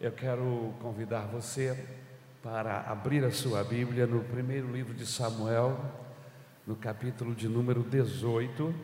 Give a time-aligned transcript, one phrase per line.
[0.00, 1.76] Eu quero convidar você
[2.42, 5.78] para abrir a sua Bíblia no primeiro livro de Samuel,
[6.66, 8.74] no capítulo de número 18.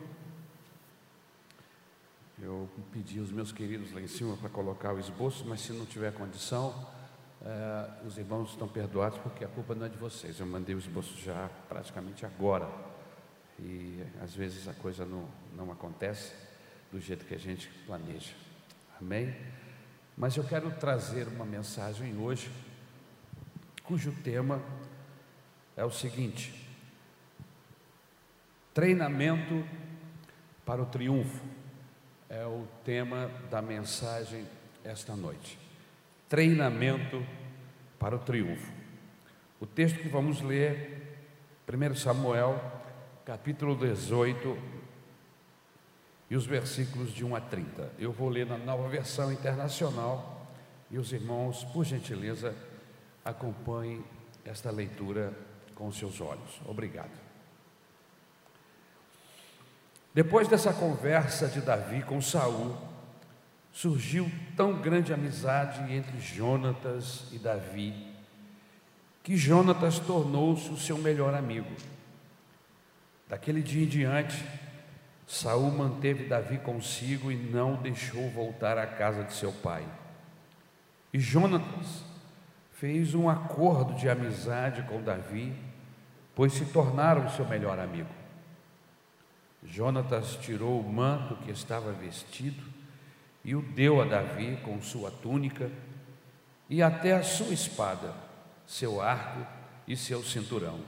[2.39, 5.87] Eu pedi aos meus queridos lá em cima para colocar o esboço, mas se não
[5.87, 6.87] tiver condição,
[7.43, 10.39] eh, os irmãos estão perdoados porque a culpa não é de vocês.
[10.39, 12.69] Eu mandei o esboço já praticamente agora.
[13.59, 16.31] E às vezes a coisa não, não acontece
[16.91, 18.35] do jeito que a gente planeja.
[19.01, 19.35] Amém?
[20.17, 22.51] Mas eu quero trazer uma mensagem hoje,
[23.83, 24.59] cujo tema
[25.75, 26.67] é o seguinte:
[28.73, 29.63] treinamento
[30.65, 31.45] para o triunfo.
[32.29, 34.45] É o tema da mensagem
[34.83, 35.57] esta noite.
[36.27, 37.25] Treinamento
[37.97, 38.69] para o triunfo.
[39.61, 41.25] O texto que vamos ler,
[41.71, 42.59] 1 Samuel,
[43.23, 44.57] capítulo 18,
[46.29, 47.91] e os versículos de 1 a 30.
[47.97, 50.47] Eu vou ler na nova versão internacional
[50.89, 52.55] e os irmãos, por gentileza,
[53.23, 54.03] acompanhem
[54.45, 55.33] esta leitura
[55.75, 56.61] com seus olhos.
[56.65, 57.11] Obrigado.
[60.13, 62.75] Depois dessa conversa de Davi com Saul,
[63.71, 67.93] surgiu tão grande amizade entre Jonatas e Davi,
[69.21, 71.69] que Jonatas tornou-se o seu melhor amigo.
[73.27, 74.43] Daquele dia em diante,
[75.27, 79.85] Saul manteve Davi consigo e não o deixou voltar à casa de seu pai.
[81.13, 82.05] E Jonatas
[82.71, 85.53] fez um acordo de amizade com Davi,
[86.33, 88.09] pois se tornaram seu melhor amigo.
[89.63, 92.63] Jonatas tirou o manto que estava vestido
[93.43, 95.69] e o deu a Davi com sua túnica
[96.69, 98.13] e até a sua espada,
[98.65, 99.45] seu arco
[99.85, 100.79] e seu cinturão.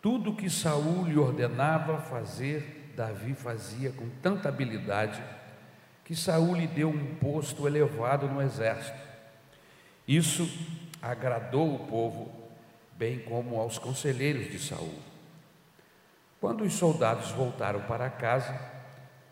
[0.00, 5.22] Tudo que Saul lhe ordenava fazer, Davi fazia com tanta habilidade
[6.04, 8.98] que Saul lhe deu um posto elevado no exército.
[10.06, 10.48] Isso
[11.00, 12.30] agradou o povo,
[12.92, 14.98] bem como aos conselheiros de Saul.
[16.40, 18.54] Quando os soldados voltaram para casa,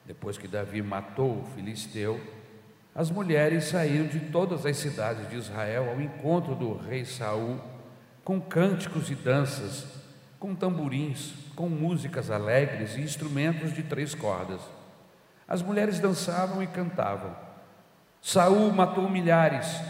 [0.04, 2.20] depois que Davi matou o filisteu,
[2.94, 7.60] as mulheres saíram de todas as cidades de Israel ao encontro do rei Saul,
[8.24, 10.01] com cânticos e danças,
[10.42, 14.60] com tamborins, com músicas alegres e instrumentos de três cordas.
[15.46, 17.32] As mulheres dançavam e cantavam.
[18.20, 19.80] Saul matou milhares,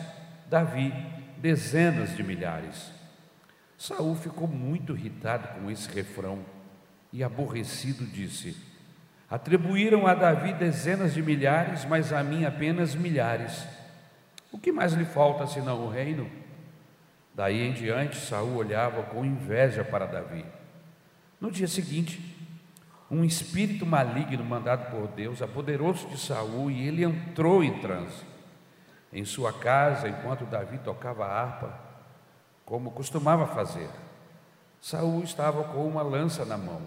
[0.51, 0.93] Davi
[1.39, 2.93] dezenas de milhares.
[3.79, 6.41] Saul ficou muito irritado com esse refrão
[7.11, 8.55] e aborrecido disse:
[9.31, 13.67] Atribuíram a Davi dezenas de milhares, mas a mim apenas milhares.
[14.53, 16.42] O que mais lhe falta senão o reino?
[17.35, 20.45] Daí em diante, Saul olhava com inveja para Davi.
[21.41, 22.37] No dia seguinte,
[23.11, 28.25] um espírito maligno mandado por Deus apoderou-se de Saul e ele entrou em transe.
[29.13, 31.79] Em sua casa, enquanto Davi tocava a harpa,
[32.65, 33.89] como costumava fazer,
[34.81, 36.83] Saul estava com uma lança na mão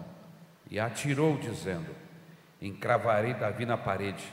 [0.70, 1.94] e atirou, dizendo:
[2.60, 4.24] Encravarei Davi na parede.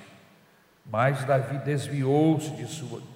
[0.85, 2.65] Mas Davi desviou-se de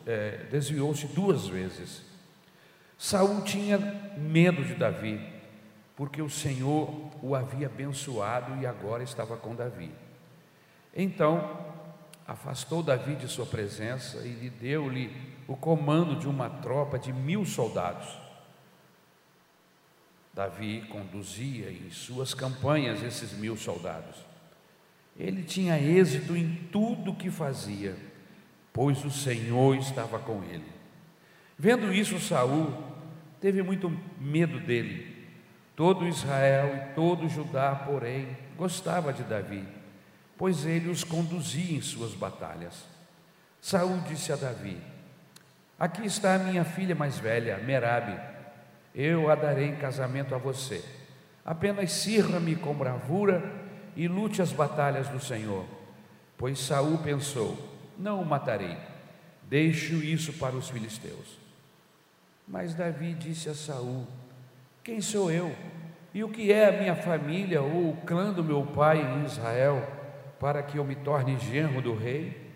[0.06, 2.07] é, desviou-se duas vezes.
[2.98, 3.78] Saul tinha
[4.18, 5.38] medo de Davi
[5.98, 6.94] porque o Senhor
[7.24, 9.92] o havia abençoado e agora estava com Davi.
[10.96, 11.60] Então,
[12.28, 15.12] afastou Davi de sua presença e lhe deu-lhe
[15.48, 18.08] o comando de uma tropa de mil soldados.
[20.32, 24.18] Davi conduzia em suas campanhas esses mil soldados.
[25.18, 27.98] Ele tinha êxito em tudo o que fazia,
[28.72, 30.77] pois o Senhor estava com ele.
[31.58, 32.72] Vendo isso, Saul
[33.40, 35.18] teve muito medo dele
[35.78, 39.64] Todo Israel e todo Judá, porém, gostava de Davi,
[40.36, 42.84] pois ele os conduzia em suas batalhas.
[43.62, 44.82] Saul disse a Davi:
[45.78, 48.20] Aqui está a minha filha mais velha, Merabe.
[48.96, 50.84] Eu a darei em casamento a você.
[51.46, 53.54] Apenas sirva-me com bravura
[53.96, 55.64] e lute as batalhas do Senhor.
[56.40, 57.56] Pois Saul pensou:
[58.00, 58.76] Não o matarei.
[59.44, 61.47] Deixo isso para os filisteus.
[62.48, 64.08] Mas Davi disse a Saul:
[64.88, 65.54] quem sou eu?
[66.14, 69.86] E o que é a minha família ou o clã do meu pai em Israel
[70.40, 72.54] para que eu me torne genro do rei?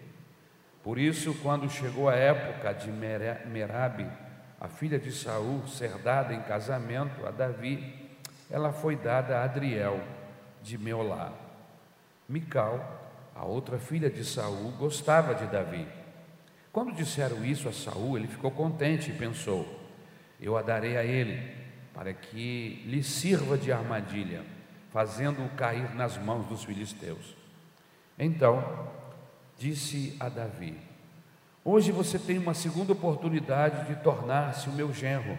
[0.82, 4.08] Por isso, quando chegou a época de Merabe,
[4.62, 8.18] a filha de Saul, ser dada em casamento a Davi,
[8.50, 10.00] ela foi dada a Adriel
[10.64, 11.34] de Meolá.
[12.30, 15.86] Mical, a outra filha de Saul, gostava de Davi.
[16.72, 19.81] Quando disseram isso a Saul, ele ficou contente e pensou:
[20.42, 21.52] Eu a darei a ele
[21.94, 24.44] para que lhe sirva de armadilha,
[24.92, 27.36] fazendo-o cair nas mãos dos filisteus.
[28.18, 28.90] Então
[29.58, 30.76] disse a Davi:
[31.64, 35.38] Hoje você tem uma segunda oportunidade de tornar-se o meu genro.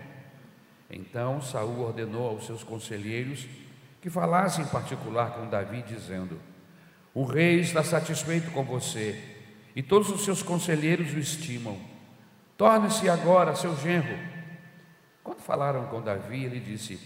[0.89, 3.47] Então Saul ordenou aos seus conselheiros
[4.01, 6.39] que falassem em particular com Davi, dizendo:
[7.13, 9.21] O rei está satisfeito com você,
[9.75, 11.79] e todos os seus conselheiros o estimam.
[12.57, 14.42] Torne-se agora seu genro.
[15.23, 16.99] Quando falaram com Davi, ele disse: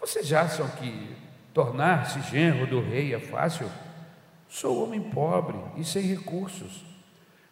[0.00, 1.16] Vocês acham que
[1.52, 3.68] tornar-se genro do rei é fácil?
[4.48, 6.84] Sou homem pobre e sem recursos.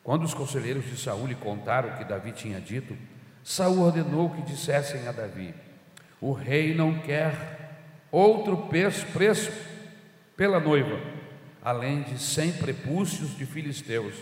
[0.03, 2.97] Quando os conselheiros de Saul lhe contaram o que Davi tinha dito,
[3.43, 5.55] Saul ordenou que dissessem a Davi:
[6.20, 7.56] O rei não quer
[8.11, 9.52] outro preço
[10.37, 11.00] pela noiva,
[11.62, 14.14] além de cem prepúcios de filisteus,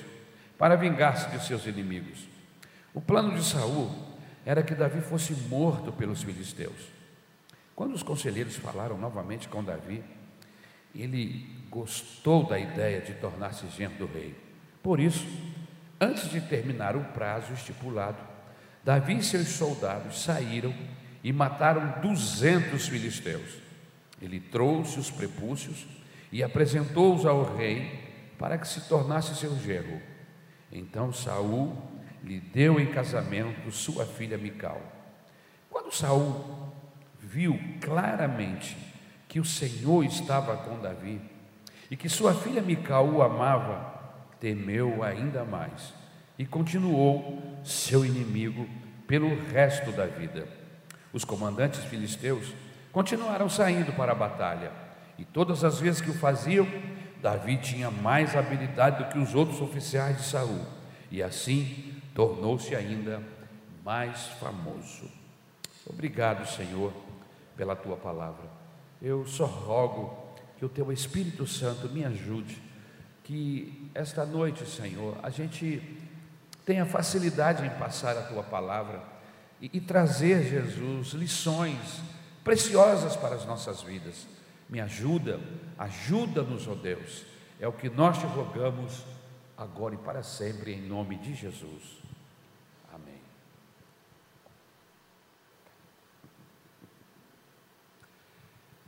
[0.57, 2.27] para vingar-se de seus inimigos.
[2.95, 3.91] O plano de Saul
[4.45, 6.89] era que Davi fosse morto pelos filisteus.
[7.75, 10.03] Quando os conselheiros falaram novamente com Davi,
[10.95, 14.35] ele gostou da ideia de tornar-se genro do rei.
[14.83, 15.27] Por isso,
[16.01, 18.19] antes de terminar o prazo estipulado,
[18.85, 20.75] Davi e seus soldados saíram
[21.23, 23.59] e mataram duzentos filisteus.
[24.21, 25.87] Ele trouxe os prepúcios
[26.31, 28.05] e apresentou-os ao rei
[28.39, 30.01] para que se tornasse seu genro.
[30.71, 31.77] Então Saul
[32.25, 34.81] lhe deu em casamento sua filha Mical.
[35.69, 36.73] Quando Saul
[37.21, 38.77] viu claramente
[39.29, 41.21] que o Senhor estava com Davi
[41.91, 43.93] e que sua filha Mical o amava,
[44.41, 45.93] temeu ainda mais
[46.39, 48.67] e continuou seu inimigo
[49.07, 50.49] pelo resto da vida.
[51.13, 52.55] Os comandantes filisteus
[52.91, 54.73] continuaram saindo para a batalha
[55.19, 56.67] e todas as vezes que o faziam,
[57.21, 60.65] Davi tinha mais habilidade do que os outros oficiais de Saul
[61.11, 63.23] e assim tornou-se ainda
[63.85, 65.11] mais famoso.
[65.87, 66.93] Obrigado, Senhor,
[67.57, 68.49] pela tua palavra.
[69.03, 70.17] Eu só rogo
[70.57, 72.63] que o teu Espírito Santo me ajude,
[73.23, 75.83] que esta noite, Senhor, a gente
[76.65, 79.03] tenha facilidade em passar a tua palavra
[79.61, 82.01] e, e trazer, Jesus, lições
[82.43, 84.27] preciosas para as nossas vidas.
[84.69, 85.41] Me ajuda,
[85.79, 87.25] ajuda-nos, ó oh Deus.
[87.61, 89.05] É o que nós te rogamos
[89.57, 92.04] agora e para sempre, em nome de Jesus.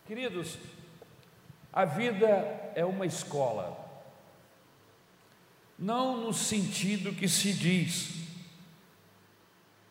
[0.07, 0.57] Queridos,
[1.73, 2.27] a vida
[2.75, 3.77] é uma escola,
[5.79, 8.17] não no sentido que se diz,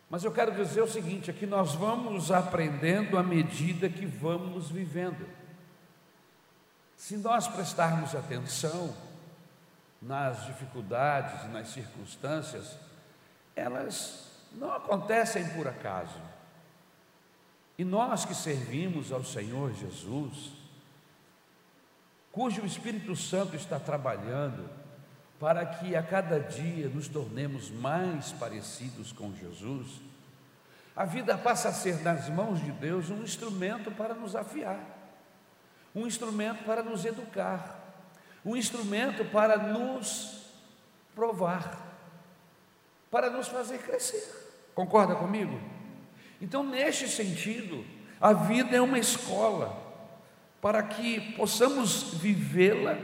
[0.09, 4.71] mas eu quero dizer o seguinte: é que nós vamos aprendendo à medida que vamos
[4.71, 5.27] vivendo.
[6.95, 8.95] Se nós prestarmos atenção
[10.01, 12.77] nas dificuldades, nas circunstâncias,
[13.53, 16.21] elas não acontecem por acaso.
[17.77, 20.51] E nós que servimos ao Senhor Jesus,
[22.31, 24.69] cujo Espírito Santo está trabalhando
[25.39, 30.01] para que a cada dia nos tornemos mais parecidos com Jesus,
[30.95, 34.79] a vida passa a ser nas mãos de Deus um instrumento para nos afiar,
[35.93, 37.93] um instrumento para nos educar,
[38.45, 40.45] um instrumento para nos
[41.13, 41.77] provar,
[43.11, 44.45] para nos fazer crescer.
[44.73, 45.74] Concorda comigo?
[46.45, 47.83] Então, neste sentido,
[48.21, 49.75] a vida é uma escola
[50.61, 52.99] para que possamos vivê-la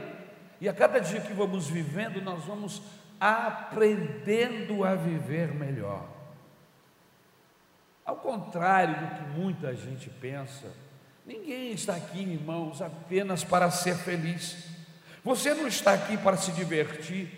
[0.60, 2.80] e a cada dia que vamos vivendo, nós vamos
[3.18, 6.06] aprendendo a viver melhor.
[8.06, 10.72] Ao contrário do que muita gente pensa,
[11.26, 14.68] ninguém está aqui, irmãos, apenas para ser feliz.
[15.24, 17.28] Você não está aqui para se divertir.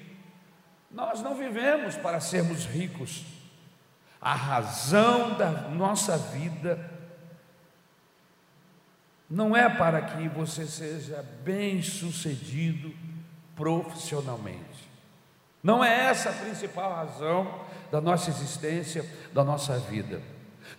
[0.90, 3.33] Nós não vivemos para sermos ricos
[4.24, 6.90] a razão da nossa vida
[9.28, 12.90] não é para que você seja bem sucedido
[13.54, 14.88] profissionalmente.
[15.62, 17.60] Não é essa a principal razão
[17.92, 19.04] da nossa existência,
[19.34, 20.22] da nossa vida.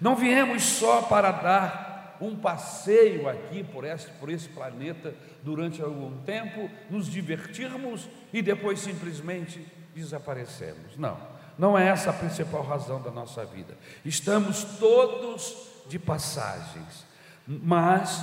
[0.01, 6.17] Não viemos só para dar um passeio aqui por esse, por esse planeta durante algum
[6.23, 10.97] tempo, nos divertirmos e depois simplesmente desaparecermos.
[10.97, 11.35] Não.
[11.57, 13.77] Não é essa a principal razão da nossa vida.
[14.03, 15.55] Estamos todos
[15.88, 17.05] de passagens,
[17.47, 18.21] mas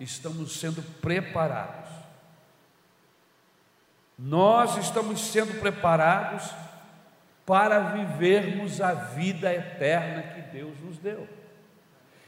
[0.00, 1.90] estamos sendo preparados.
[4.18, 6.50] Nós estamos sendo preparados
[7.44, 11.28] para vivermos a vida eterna que Deus nos deu.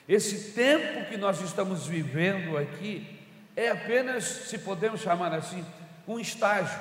[0.07, 3.21] Esse tempo que nós estamos vivendo aqui
[3.57, 5.65] é apenas, se podemos chamar assim,
[6.07, 6.79] um estágio,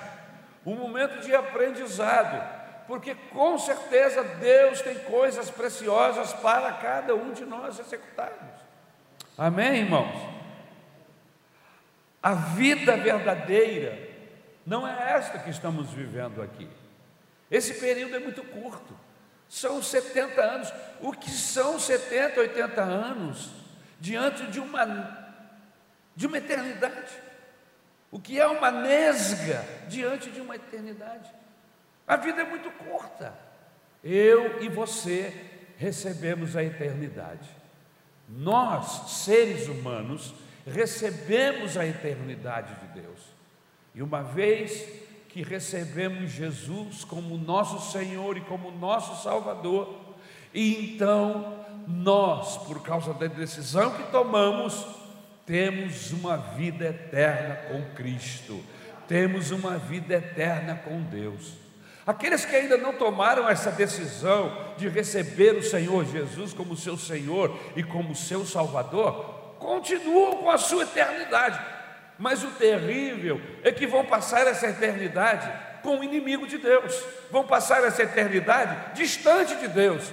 [0.65, 7.45] um momento de aprendizado porque com certeza Deus tem coisas preciosas para cada um de
[7.45, 8.61] nós executarmos.
[9.37, 10.15] Amém, irmãos?
[12.21, 13.97] A vida verdadeira
[14.65, 16.69] não é esta que estamos vivendo aqui.
[17.51, 18.97] Esse período é muito curto.
[19.49, 20.73] São 70 anos.
[21.01, 23.51] O que são 70, 80 anos
[23.99, 25.21] diante de uma
[26.15, 27.13] de uma eternidade?
[28.11, 31.29] O que é uma nesga diante de uma eternidade?
[32.07, 33.33] A vida é muito curta.
[34.03, 35.33] Eu e você
[35.77, 37.49] recebemos a eternidade.
[38.27, 40.33] Nós, seres humanos,
[40.65, 43.19] recebemos a eternidade de Deus.
[43.95, 44.87] E uma vez
[45.29, 49.99] que recebemos Jesus como nosso Senhor e como nosso Salvador,
[50.53, 54.85] e então nós, por causa da decisão que tomamos,
[55.45, 58.63] temos uma vida eterna com Cristo,
[59.07, 61.62] temos uma vida eterna com Deus.
[62.05, 67.57] Aqueles que ainda não tomaram essa decisão de receber o Senhor Jesus como seu Senhor
[67.75, 71.59] e como seu Salvador, continuam com a sua eternidade.
[72.19, 75.49] Mas o terrível é que vão passar essa eternidade
[75.81, 80.11] com o inimigo de Deus, vão passar essa eternidade distante de Deus.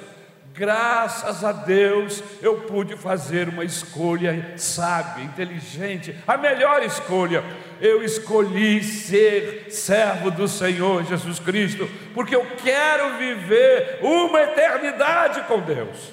[0.61, 7.43] Graças a Deus eu pude fazer uma escolha sábia, inteligente, a melhor escolha.
[7.81, 15.63] Eu escolhi ser servo do Senhor Jesus Cristo, porque eu quero viver uma eternidade com
[15.63, 16.13] Deus.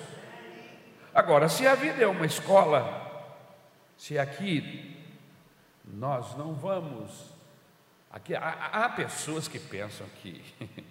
[1.14, 3.30] Agora, se a vida é uma escola,
[3.98, 4.96] se aqui
[5.84, 7.36] nós não vamos.
[8.10, 10.42] Aqui, há, há pessoas que pensam que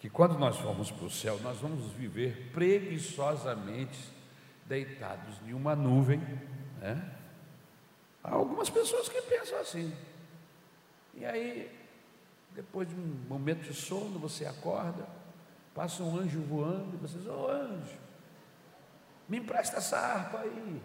[0.00, 4.10] que quando nós formos para o céu, nós vamos viver preguiçosamente
[4.64, 6.18] deitados em uma nuvem.
[6.80, 7.16] Né?
[8.24, 9.92] Há algumas pessoas que pensam assim.
[11.12, 11.78] E aí,
[12.54, 15.06] depois de um momento de sono, você acorda,
[15.74, 17.98] passa um anjo voando, e você diz, ô oh, anjo,
[19.28, 20.82] me empresta essa harpa aí.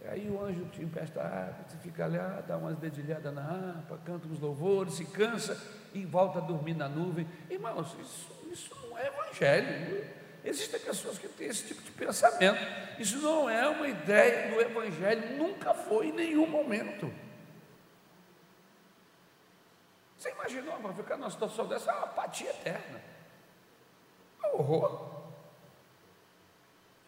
[0.00, 3.42] E aí o anjo te empresta a harpa, você fica lá, dá umas dedilhadas na
[3.42, 5.54] harpa, canta uns louvores, se cansa
[5.96, 7.26] e volta a dormir na nuvem.
[7.48, 10.06] Irmãos, isso, isso não é evangelho.
[10.44, 12.60] Existem pessoas que têm esse tipo de pensamento.
[12.98, 17.12] Isso não é uma ideia do evangelho, nunca foi em nenhum momento.
[20.18, 21.90] Você imaginou para ficar numa situação dessa?
[21.90, 23.00] É uma apatia eterna.
[24.42, 25.16] É um horror.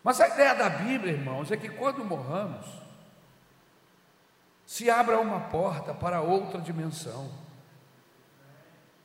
[0.02, 2.66] Mas a ideia da Bíblia, irmãos, é que quando morramos,
[4.66, 7.48] se abra uma porta para outra dimensão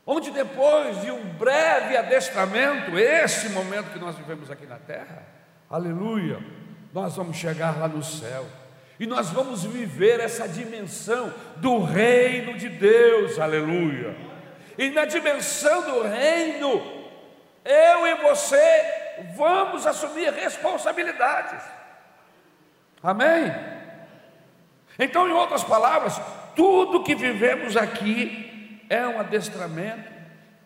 [0.05, 5.23] onde depois de um breve adestramento, esse momento que nós vivemos aqui na terra,
[5.69, 6.39] aleluia,
[6.93, 8.45] nós vamos chegar lá no céu.
[8.99, 14.15] E nós vamos viver essa dimensão do reino de Deus, aleluia.
[14.77, 16.81] E na dimensão do reino,
[17.65, 19.03] eu e você
[19.35, 21.63] vamos assumir responsabilidades.
[23.01, 23.51] Amém?
[24.97, 26.21] Então, em outras palavras,
[26.55, 28.52] tudo que vivemos aqui
[28.93, 30.11] é um adestramento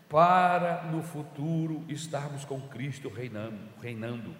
[0.09, 4.35] para no futuro estarmos com Cristo reinando, reinando.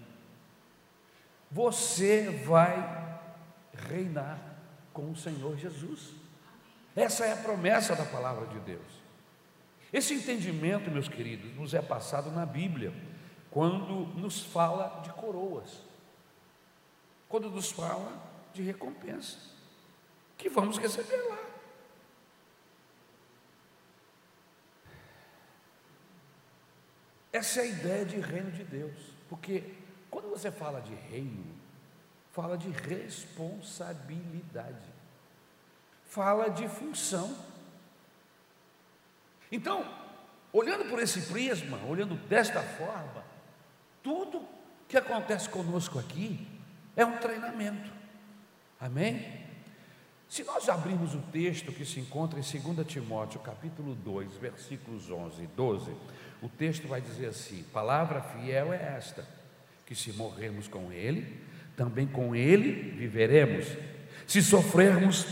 [1.50, 3.20] Você vai
[3.90, 4.40] reinar
[4.92, 6.12] com o Senhor Jesus.
[6.96, 9.08] Essa é a promessa da palavra de Deus.
[9.94, 12.94] Esse entendimento, meus queridos, nos é passado na Bíblia,
[13.50, 15.82] quando nos fala de coroas,
[17.30, 18.12] quando nos fala
[18.54, 19.38] de recompensa,
[20.38, 21.47] que vamos receber lá.
[27.38, 28.96] Essa é a ideia de reino de Deus,
[29.30, 29.64] porque
[30.10, 31.46] quando você fala de reino,
[32.32, 34.90] fala de responsabilidade,
[36.08, 37.38] fala de função.
[39.52, 39.86] Então,
[40.52, 43.24] olhando por esse prisma, olhando desta forma,
[44.02, 44.44] tudo
[44.88, 46.48] que acontece conosco aqui
[46.96, 47.92] é um treinamento.
[48.82, 49.46] Amém?
[50.28, 55.44] Se nós abrirmos o texto que se encontra em 2 Timóteo, capítulo 2, versículos 11
[55.44, 55.96] e 12,
[56.42, 59.26] o texto vai dizer assim: palavra fiel é esta,
[59.86, 61.42] que se morrermos com Ele,
[61.76, 63.68] também com Ele viveremos,
[64.26, 65.26] se sofrermos,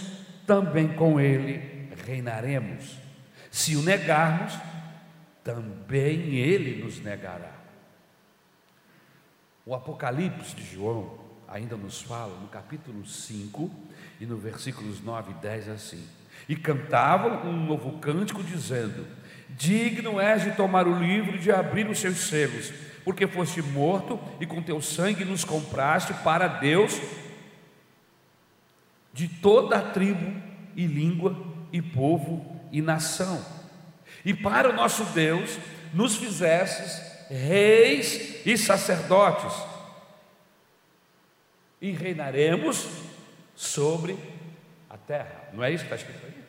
[0.45, 2.97] também com Ele reinaremos,
[3.51, 4.53] se o negarmos,
[5.43, 7.53] também Ele nos negará.
[9.65, 13.71] O Apocalipse de João ainda nos fala, no capítulo 5
[14.19, 16.07] e no versículos 9 e 10, assim:
[16.47, 19.07] E cantavam um novo cântico, dizendo:
[19.49, 22.73] Digno és de tomar o livro e de abrir os seus selos,
[23.03, 26.99] porque foste morto e com teu sangue nos compraste para Deus
[29.13, 30.41] de toda a tribo
[30.75, 31.37] e língua
[31.71, 33.43] e povo e nação.
[34.25, 35.57] E para o nosso Deus
[35.93, 39.53] nos fizestes reis e sacerdotes,
[41.81, 42.87] e reinaremos
[43.55, 44.17] sobre
[44.89, 45.49] a terra.
[45.53, 46.44] Não é isso que está escrito aí?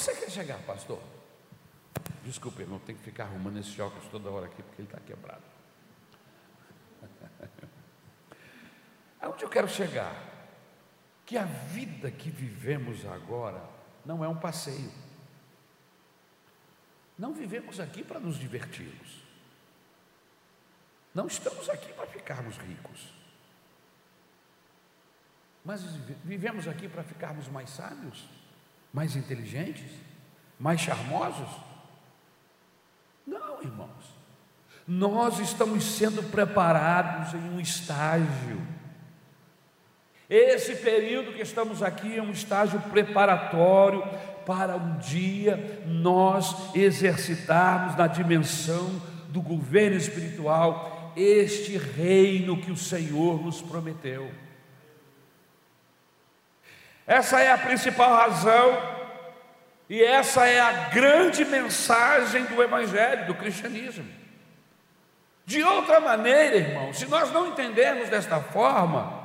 [0.00, 1.00] Você quer chegar, pastor?
[2.24, 5.42] Desculpe, irmão, tem que ficar arrumando esse óculos toda hora aqui, porque ele está quebrado.
[9.20, 10.14] Aonde eu quero chegar?
[11.26, 13.62] Que a vida que vivemos agora
[14.04, 14.90] não é um passeio.
[17.18, 19.22] Não vivemos aqui para nos divertirmos.
[21.14, 23.12] Não estamos aqui para ficarmos ricos.
[25.64, 25.82] Mas
[26.24, 28.26] vivemos aqui para ficarmos mais sábios,
[28.92, 29.90] mais inteligentes,
[30.58, 31.48] mais charmosos?
[33.26, 33.88] Não, irmãos.
[34.86, 38.60] Nós estamos sendo preparados em um estágio.
[40.28, 44.02] Esse período que estamos aqui é um estágio preparatório
[44.46, 53.42] para um dia nós exercitarmos na dimensão do governo espiritual este reino que o Senhor
[53.42, 54.30] nos prometeu.
[57.06, 59.00] Essa é a principal razão
[59.88, 64.06] e essa é a grande mensagem do Evangelho, do cristianismo.
[65.44, 69.20] De outra maneira, irmão, se nós não entendermos desta forma,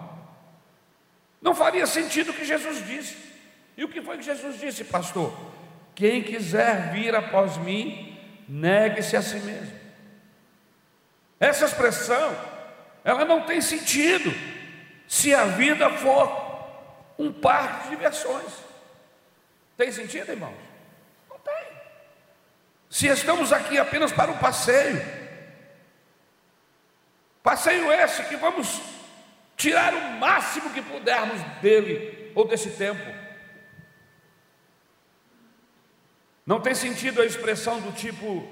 [1.39, 3.15] não faria sentido o que Jesus disse.
[3.77, 5.31] E o que foi que Jesus disse, pastor?
[5.93, 8.17] Quem quiser vir após mim,
[8.49, 9.79] negue-se a si mesmo.
[11.39, 12.35] Essa expressão,
[13.03, 14.33] ela não tem sentido
[15.07, 16.44] se a vida for
[17.17, 18.51] um parque de diversões.
[19.77, 20.57] Tem sentido, irmãos?
[21.29, 21.67] Não tem.
[22.89, 25.01] Se estamos aqui apenas para um passeio,
[27.43, 28.81] passeio esse que vamos
[29.57, 33.25] tirar o máximo que pudermos dele ou desse tempo.
[36.45, 38.47] Não tem sentido a expressão do tipo: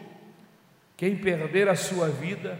[0.97, 2.57] quem perder a sua vida,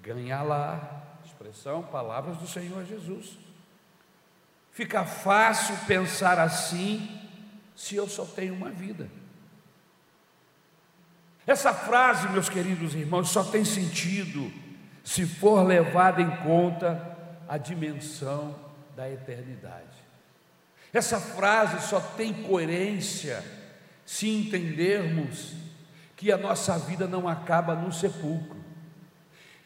[0.00, 1.00] ganhá-la.
[1.24, 3.36] Expressão, palavras do Senhor Jesus.
[4.72, 7.20] Fica fácil pensar assim
[7.76, 9.08] se eu só tenho uma vida.
[11.46, 14.50] Essa frase, meus queridos irmãos, só tem sentido
[15.04, 18.54] se for levada em conta a dimensão
[18.96, 20.02] da eternidade.
[20.90, 23.44] Essa frase só tem coerência
[24.06, 25.54] se entendermos
[26.16, 28.62] que a nossa vida não acaba no sepulcro,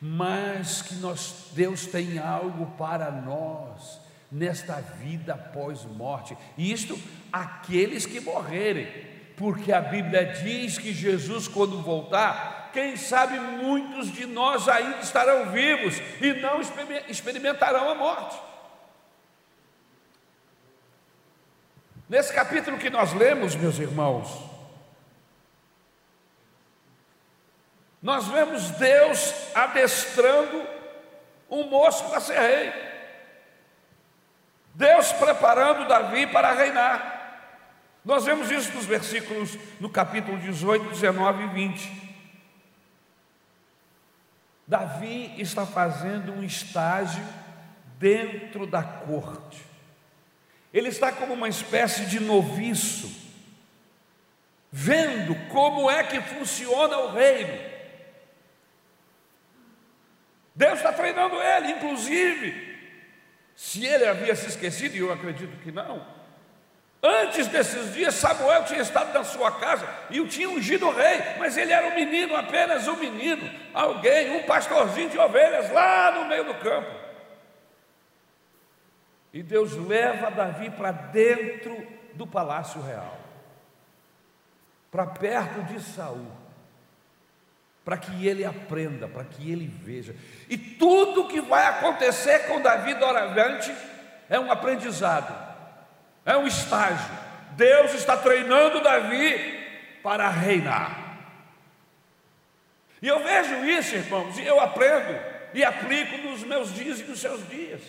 [0.00, 6.36] mas que nós, Deus tem algo para nós nesta vida após morte.
[6.56, 6.98] Isto
[7.32, 8.86] aqueles que morrerem,
[9.36, 15.50] porque a Bíblia diz que Jesus, quando voltar, quem sabe muitos de nós ainda estarão
[15.50, 16.60] vivos e não
[17.08, 18.36] experimentarão a morte.
[22.08, 24.28] Nesse capítulo que nós lemos, meus irmãos,
[28.00, 30.64] nós vemos Deus adestrando
[31.50, 32.72] um moço para ser rei.
[34.76, 37.14] Deus preparando Davi para reinar.
[38.04, 42.06] Nós vemos isso nos versículos no capítulo 18, 19 e 20.
[44.66, 47.24] Davi está fazendo um estágio
[47.98, 49.64] dentro da corte.
[50.74, 53.10] Ele está como uma espécie de noviço,
[54.70, 57.76] vendo como é que funciona o reino.
[60.54, 62.65] Deus está treinando ele, inclusive,
[63.56, 66.06] se ele havia se esquecido, e eu acredito que não,
[67.02, 71.56] antes desses dias Samuel tinha estado na sua casa e o tinha ungido rei, mas
[71.56, 76.44] ele era um menino, apenas um menino, alguém, um pastorzinho de ovelhas lá no meio
[76.44, 76.90] do campo.
[79.32, 83.18] E Deus leva Davi para dentro do palácio real,
[84.90, 86.45] para perto de Saul
[87.86, 90.12] para que ele aprenda, para que ele veja.
[90.50, 93.72] E tudo que vai acontecer com Davi doravante
[94.28, 95.32] é um aprendizado,
[96.24, 97.16] é um estágio.
[97.52, 101.16] Deus está treinando Davi para reinar.
[103.00, 105.16] E eu vejo isso, irmãos, e eu aprendo
[105.54, 107.82] e aplico nos meus dias e nos seus dias.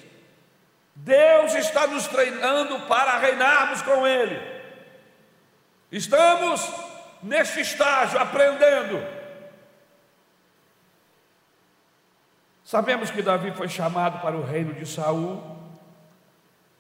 [0.96, 4.40] Deus está nos treinando para reinarmos com Ele.
[5.92, 6.72] Estamos
[7.24, 9.17] neste estágio aprendendo
[12.68, 15.42] Sabemos que Davi foi chamado para o reino de Saul,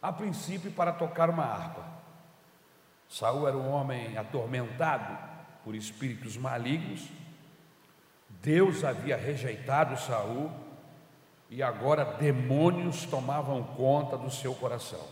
[0.01, 1.81] a princípio para tocar uma harpa.
[3.07, 5.17] Saul era um homem atormentado
[5.63, 7.07] por espíritos malignos.
[8.41, 10.51] Deus havia rejeitado Saul
[11.49, 15.07] e agora demônios tomavam conta do seu coração.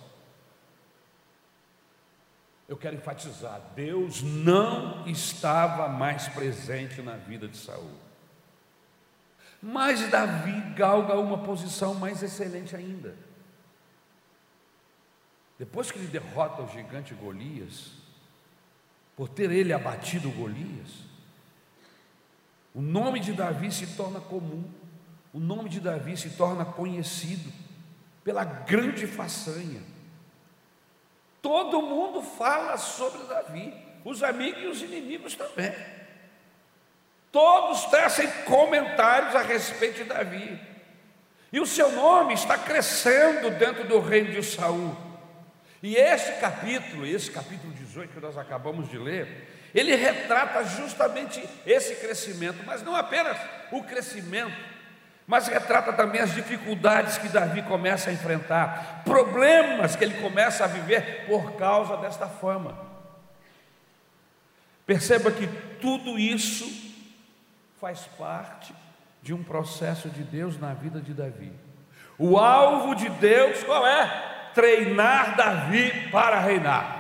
[2.67, 8.03] Eu quero enfatizar, Deus não estava mais presente na vida de Saul.
[9.67, 13.15] Mas Davi galga uma posição mais excelente ainda.
[15.57, 17.93] Depois que ele derrota o gigante Golias,
[19.15, 20.89] por ter ele abatido Golias,
[22.75, 24.71] o nome de Davi se torna comum,
[25.33, 27.51] o nome de Davi se torna conhecido
[28.23, 29.81] pela grande façanha.
[31.41, 33.73] Todo mundo fala sobre Davi,
[34.03, 35.73] os amigos e os inimigos também.
[37.35, 40.57] Todos tecem comentários a respeito de Davi.
[41.51, 44.95] E o seu nome está crescendo dentro do reino de Saul.
[45.83, 51.95] E esse capítulo, esse capítulo 18 que nós acabamos de ler, ele retrata justamente esse
[51.95, 53.37] crescimento, mas não apenas
[53.69, 54.55] o crescimento,
[55.27, 60.67] mas retrata também as dificuldades que Davi começa a enfrentar, problemas que ele começa a
[60.67, 62.79] viver por causa desta fama.
[64.85, 65.47] Perceba que
[65.81, 66.84] tudo isso
[67.79, 68.73] faz parte
[69.21, 71.51] de um processo de Deus na vida de Davi.
[72.17, 74.51] O alvo de Deus qual é?
[74.53, 76.95] treinar Davi para reinar.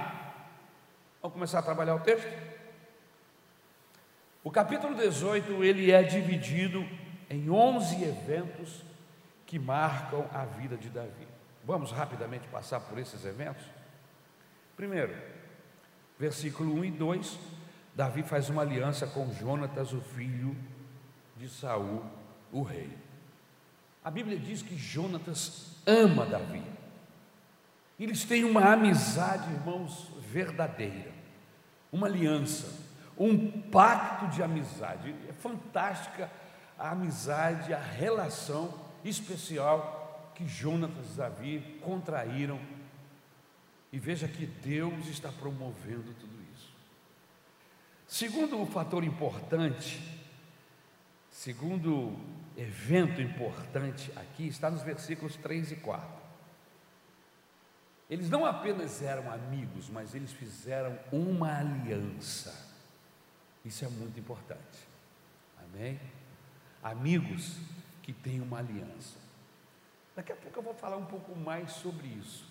[1.21, 2.27] Vamos começar a trabalhar o texto?
[4.43, 6.85] O capítulo 18 ele é dividido
[7.29, 8.83] em 11 eventos
[9.45, 11.27] que marcam a vida de Davi.
[11.63, 13.63] Vamos rapidamente passar por esses eventos?
[14.75, 15.15] Primeiro,
[16.19, 17.39] versículo 1 e 2,
[17.95, 20.55] Davi faz uma aliança com Jonatas, o filho
[21.37, 22.03] de Saul,
[22.51, 22.91] o rei.
[24.03, 26.63] A Bíblia diz que Jonatas ama Davi.
[27.97, 31.11] Eles têm uma amizade, irmãos, verdadeira,
[31.91, 32.67] uma aliança,
[33.17, 35.15] um pacto de amizade.
[35.29, 36.29] É fantástica
[36.77, 38.73] a amizade, a relação
[39.05, 42.59] especial que Jonatas e Davi contraíram.
[43.93, 46.34] E veja que Deus está promovendo tudo.
[48.15, 50.01] Segundo fator importante,
[51.29, 52.17] segundo
[52.55, 56.07] evento importante aqui, está nos versículos 3 e 4.
[58.09, 62.55] Eles não apenas eram amigos, mas eles fizeram uma aliança.
[63.65, 64.87] Isso é muito importante.
[65.57, 65.99] Amém?
[66.81, 67.57] Amigos
[68.01, 69.17] que têm uma aliança.
[70.15, 72.47] Daqui a pouco eu vou falar um pouco mais sobre isso.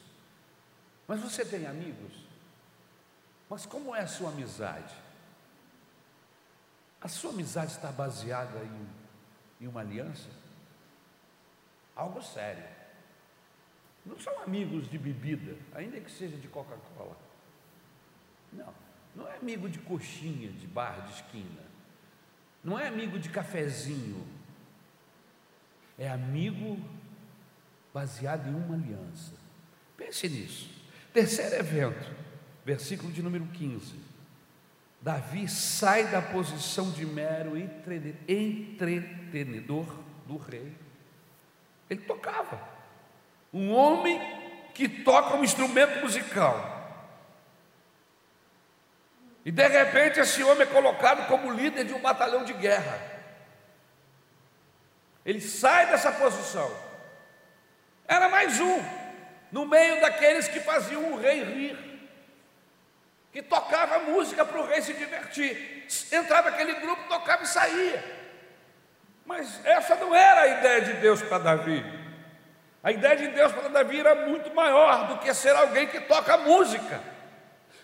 [1.08, 2.12] Mas você tem amigos?
[3.48, 5.03] Mas como é a sua amizade?
[7.04, 10.30] A sua amizade está baseada em, em uma aliança?
[11.94, 12.64] Algo sério.
[14.06, 17.14] Não são amigos de bebida, ainda que seja de Coca-Cola.
[18.50, 18.72] Não,
[19.14, 21.62] não é amigo de coxinha, de bar de esquina.
[22.62, 24.26] Não é amigo de cafezinho.
[25.98, 26.82] É amigo
[27.92, 29.34] baseado em uma aliança.
[29.94, 30.70] Pense nisso.
[31.12, 32.10] Terceiro evento,
[32.64, 34.13] versículo de número 15.
[35.04, 37.58] Davi sai da posição de mero
[38.26, 39.84] entretenedor
[40.24, 40.74] do rei.
[41.90, 42.58] Ele tocava
[43.52, 44.18] um homem
[44.72, 46.72] que toca um instrumento musical.
[49.44, 52.98] E de repente esse homem é colocado como líder de um batalhão de guerra.
[55.22, 56.74] Ele sai dessa posição.
[58.08, 58.82] Era mais um,
[59.52, 61.93] no meio daqueles que faziam o rei rir,
[63.34, 65.88] que tocava música para o rei se divertir.
[66.12, 68.02] Entrava aquele grupo, tocava e saía.
[69.26, 71.84] Mas essa não era a ideia de Deus para Davi.
[72.80, 76.36] A ideia de Deus para Davi era muito maior do que ser alguém que toca
[76.36, 77.00] música.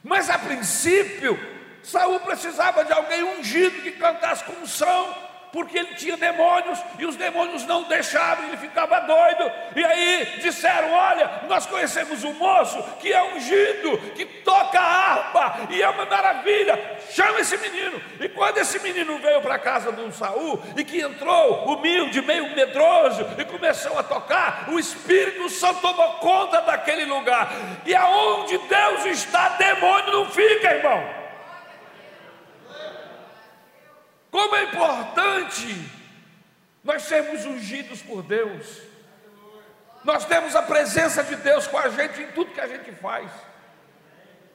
[0.05, 1.37] Mas a princípio,
[1.83, 7.17] Saul precisava de alguém ungido que cantasse com unção, porque ele tinha demônios e os
[7.17, 9.51] demônios não deixavam, ele ficava doido.
[9.75, 15.83] E aí disseram: Olha, nós conhecemos um moço que é ungido, que toca harpa e
[15.83, 16.99] é uma maravilha.
[17.11, 18.01] Chama esse menino.
[18.21, 22.55] E quando esse menino veio para a casa do Saul e que entrou humilde, meio
[22.55, 27.53] medroso e começou a tocar, o Espírito Santo tomou conta daquele lugar.
[27.85, 31.20] E aonde Deus está, demônio não fica, irmão.
[34.31, 36.01] Como é importante
[36.83, 38.83] nós sermos ungidos por Deus.
[40.05, 43.31] Nós temos a presença de Deus com a gente em tudo que a gente faz.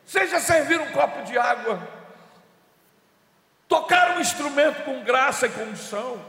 [0.05, 1.87] Seja servir um copo de água,
[3.67, 6.23] tocar um instrumento com graça e com unção.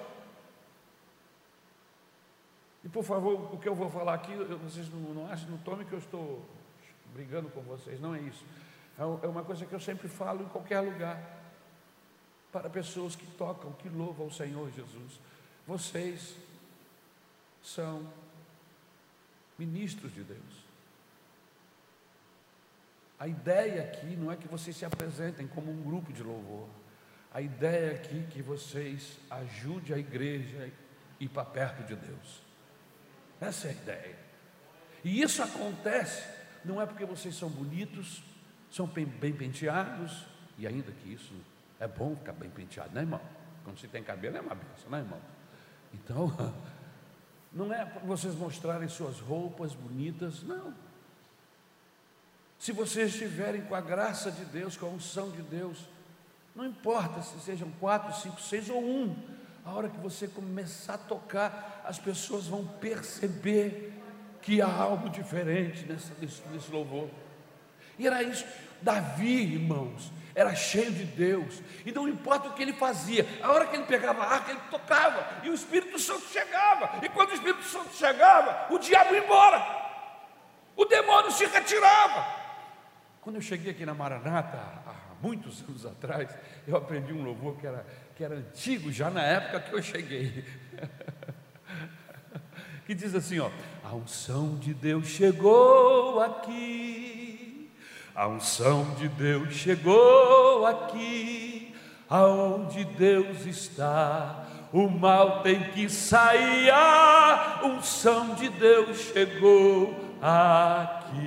[2.85, 5.87] E por favor, o que eu vou falar aqui, vocês não, não acham, não tomem
[5.87, 6.45] que eu estou
[7.13, 8.45] brigando com vocês, não é isso.
[8.99, 11.19] É, é uma coisa que eu sempre falo em qualquer lugar
[12.61, 15.21] para pessoas que tocam, que louvam o Senhor Jesus.
[15.67, 16.35] Vocês
[17.63, 18.11] são
[19.59, 20.65] ministros de Deus.
[23.21, 26.67] A ideia aqui não é que vocês se apresentem como um grupo de louvor.
[27.31, 30.73] A ideia aqui é que vocês ajudem a igreja
[31.21, 32.41] a ir para perto de Deus.
[33.39, 34.19] Essa é a ideia.
[35.05, 36.27] E isso acontece
[36.65, 38.23] não é porque vocês são bonitos,
[38.71, 40.25] são bem penteados,
[40.59, 41.35] E ainda que isso
[41.79, 43.21] é bom ficar bem penteado, né, irmão?
[43.65, 45.21] Quando se tem cabelo é uma benção, né, irmão?
[45.93, 46.33] Então,
[47.53, 50.73] não é para vocês mostrarem suas roupas bonitas, não.
[52.59, 55.87] Se vocês estiverem com a graça de Deus, com a unção de Deus,
[56.55, 59.15] não importa se sejam quatro, cinco, seis ou um,
[59.65, 63.93] a hora que você começar a tocar, as pessoas vão perceber
[64.41, 67.11] que há algo diferente nesse, nesse, nesse louvor.
[67.99, 68.47] E era isso.
[68.83, 73.67] Davi, irmãos, era cheio de Deus, e não importa o que ele fazia, a hora
[73.67, 77.35] que ele pegava a arca, ele tocava, e o Espírito Santo chegava, e quando o
[77.35, 79.87] Espírito Santo chegava, o diabo ia embora,
[80.77, 82.45] o demônio se retirava.
[83.23, 86.31] Quando eu cheguei aqui na Maranata, há muitos anos atrás,
[86.69, 90.45] eu aprendi um louvor que era, que era antigo, já na época que eu cheguei.
[92.87, 93.51] que diz assim: ó,
[93.83, 97.26] a unção de Deus chegou aqui,
[98.17, 101.75] a unção de Deus chegou aqui,
[102.09, 111.23] aonde Deus está, o mal tem que sair, a unção de Deus chegou aqui.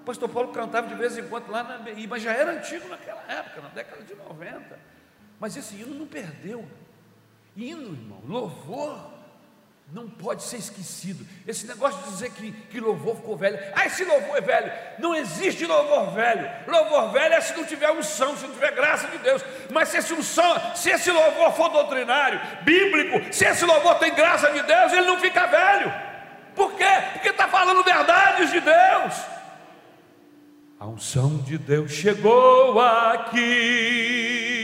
[0.00, 1.78] O pastor Paulo cantava de vez em quando lá na
[2.08, 4.78] mas já era antigo naquela época, na década de 90.
[5.38, 6.64] Mas esse hino não perdeu.
[7.54, 9.15] Hino, irmão, louvor
[9.92, 11.24] não pode ser esquecido.
[11.46, 13.56] Esse negócio de dizer que, que louvor ficou velho.
[13.72, 14.72] Ah, esse louvor é velho.
[14.98, 16.50] Não existe louvor velho.
[16.66, 19.44] Louvor velho é se não tiver unção, se não tiver graça de Deus.
[19.70, 24.50] Mas se esse unção, se esse louvor for doutrinário, bíblico, se esse louvor tem graça
[24.50, 25.92] de Deus, ele não fica velho.
[26.54, 26.84] Por quê?
[27.12, 29.14] Porque está falando verdades de Deus.
[30.80, 34.55] A unção de Deus chegou aqui.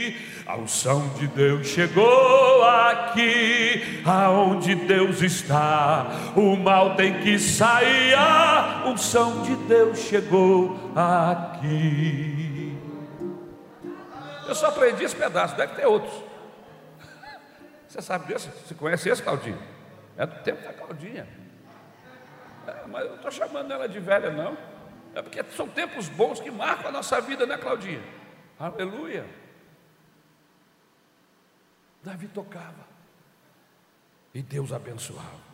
[0.45, 8.13] A unção de Deus chegou aqui, aonde Deus está, o mal tem que sair.
[8.13, 12.77] A unção de Deus chegou aqui.
[14.45, 16.13] Eu só aprendi esse pedaço, deve ter outros.
[17.87, 18.51] Você sabe disso?
[18.65, 19.57] Você conhece esse, Claudinho?
[20.17, 21.25] É do tempo da Claudinha.
[22.67, 24.57] É, mas eu não estou chamando ela de velha, não.
[25.15, 28.01] É porque são tempos bons que marcam a nossa vida, né, Claudinha?
[28.59, 29.25] Aleluia.
[32.03, 32.85] Davi tocava
[34.33, 35.53] e Deus abençoava.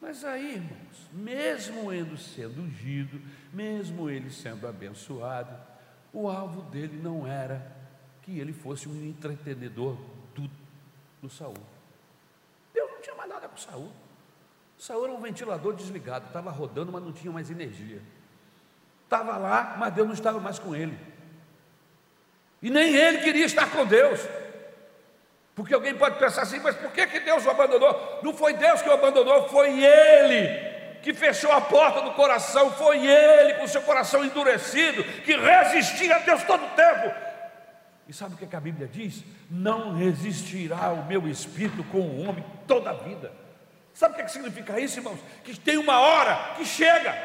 [0.00, 3.20] Mas aí, irmãos, mesmo ele sendo ungido,
[3.52, 5.56] mesmo ele sendo abençoado,
[6.12, 7.74] o alvo dele não era
[8.22, 9.96] que ele fosse um entretenedor
[10.34, 10.50] do,
[11.20, 11.56] do Saul.
[12.72, 13.90] Deus não tinha mais nada com Saul.
[14.78, 18.02] Saul era um ventilador desligado, estava rodando, mas não tinha mais energia.
[19.04, 20.98] Estava lá, mas Deus não estava mais com ele.
[22.60, 24.20] E nem ele queria estar com Deus.
[25.56, 28.20] Porque alguém pode pensar assim, mas por que, que Deus o abandonou?
[28.22, 33.06] Não foi Deus que o abandonou, foi ele que fechou a porta do coração, foi
[33.06, 37.14] ele com seu coração endurecido, que resistia a Deus todo o tempo.
[38.06, 39.24] E sabe o que, que a Bíblia diz?
[39.50, 43.32] Não resistirá o meu espírito com o homem toda a vida.
[43.94, 45.18] Sabe o que, que significa isso, irmãos?
[45.42, 47.16] Que tem uma hora que chega.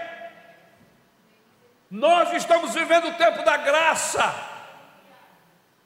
[1.90, 4.51] Nós estamos vivendo o tempo da graça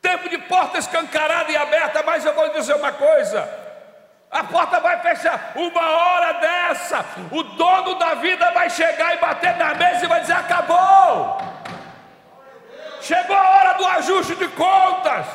[0.06, 3.50] tempo de porta escancarada e aberta, mas eu vou dizer uma coisa:
[4.30, 5.54] a porta vai fechar.
[5.56, 10.22] Uma hora dessa, o dono da vida vai chegar e bater na mesa e vai
[10.22, 11.39] dizer: acabou.
[13.02, 15.26] Chegou a hora do ajuste de contas.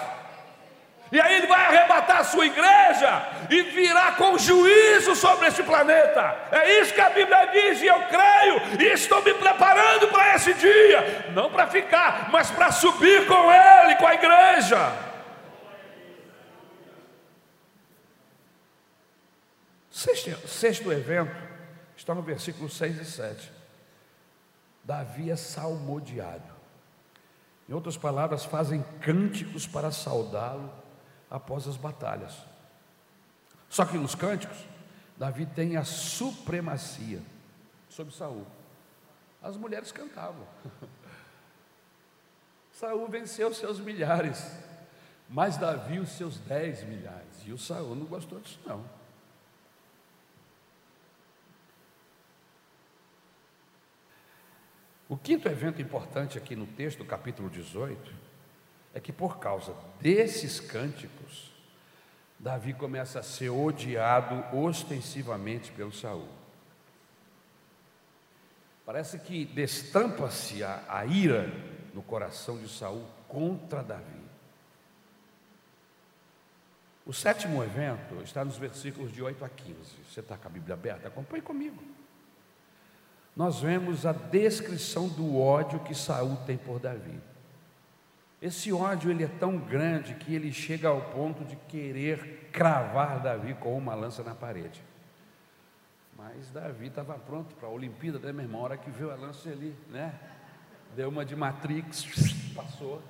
[1.13, 6.49] E aí ele vai arrebatar a sua igreja e virá com juízo sobre este planeta.
[6.53, 10.55] É isso que a Bíblia diz, e eu creio, e estou me preparando para esse
[10.55, 15.11] dia, não para ficar, mas para subir com ele, com a igreja.
[19.91, 21.37] Sexto, sexto evento
[21.97, 23.53] está no versículo 6 e 7.
[24.85, 26.61] Davi é salmodiado.
[27.69, 30.80] Em outras palavras, fazem cânticos para saudá-lo
[31.31, 32.37] após as batalhas.
[33.69, 34.59] Só que nos cânticos,
[35.17, 37.23] Davi tem a supremacia
[37.89, 38.47] sobre Saul.
[39.43, 40.47] As mulheres cantavam.
[42.73, 44.51] Saul venceu seus milhares,
[45.29, 47.47] mas Davi os seus dez milhares.
[47.47, 48.85] E o Saul não gostou disso não.
[55.09, 58.30] O quinto evento importante aqui no texto, capítulo 18,
[58.95, 61.51] é que por causa desses cânticos,
[62.39, 66.29] Davi começa a ser odiado ostensivamente pelo Saul.
[68.85, 71.53] Parece que destampa-se a, a ira
[71.95, 74.21] no coração de Saul contra Davi.
[77.07, 79.77] O sétimo evento está nos versículos de 8 a 15.
[80.09, 81.09] Você está com a Bíblia aberta?
[81.09, 81.83] Acompanhe comigo.
[83.37, 87.21] Nós vemos a descrição do ódio que Saul tem por Davi.
[88.41, 93.55] Esse ódio ele é tão grande que ele chega ao ponto de querer cravar Davi
[93.55, 94.83] com uma lança na parede.
[96.17, 98.61] Mas Davi estava pronto para a Olimpíada, né, meu irmão?
[98.61, 100.19] A hora que viu a lança ali, né?
[100.97, 102.05] Deu uma de Matrix,
[102.57, 103.03] passou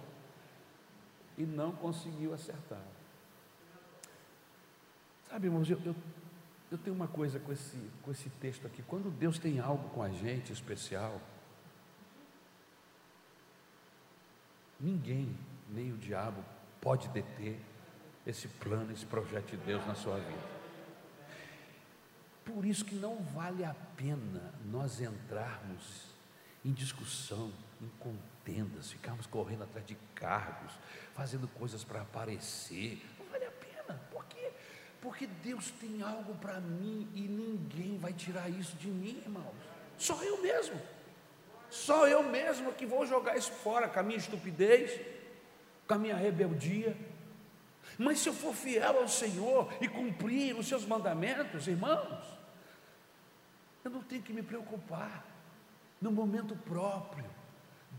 [1.39, 2.83] e não conseguiu acertar.
[5.29, 5.95] Sabe, irmãos, eu, eu,
[6.73, 8.83] eu tenho uma coisa com esse, com esse texto aqui.
[8.83, 11.21] Quando Deus tem algo com a gente especial,
[14.81, 15.37] Ninguém,
[15.69, 16.43] nem o diabo,
[16.81, 17.61] pode deter
[18.27, 20.61] esse plano, esse projeto de Deus na sua vida.
[22.45, 26.07] Por isso que não vale a pena nós entrarmos
[26.65, 30.73] em discussão, em contendas, ficarmos correndo atrás de cargos,
[31.15, 33.03] fazendo coisas para aparecer.
[33.19, 34.01] Não vale a pena.
[34.11, 34.53] Por quê?
[35.01, 39.55] Porque Deus tem algo para mim e ninguém vai tirar isso de mim, irmãos.
[39.97, 40.81] Só eu mesmo.
[41.71, 45.01] Só eu mesmo que vou jogar isso fora com a minha estupidez,
[45.87, 46.97] com a minha rebeldia.
[47.97, 52.25] Mas se eu for fiel ao Senhor e cumprir os seus mandamentos, irmãos,
[53.85, 55.25] eu não tenho que me preocupar.
[56.01, 57.25] No momento próprio,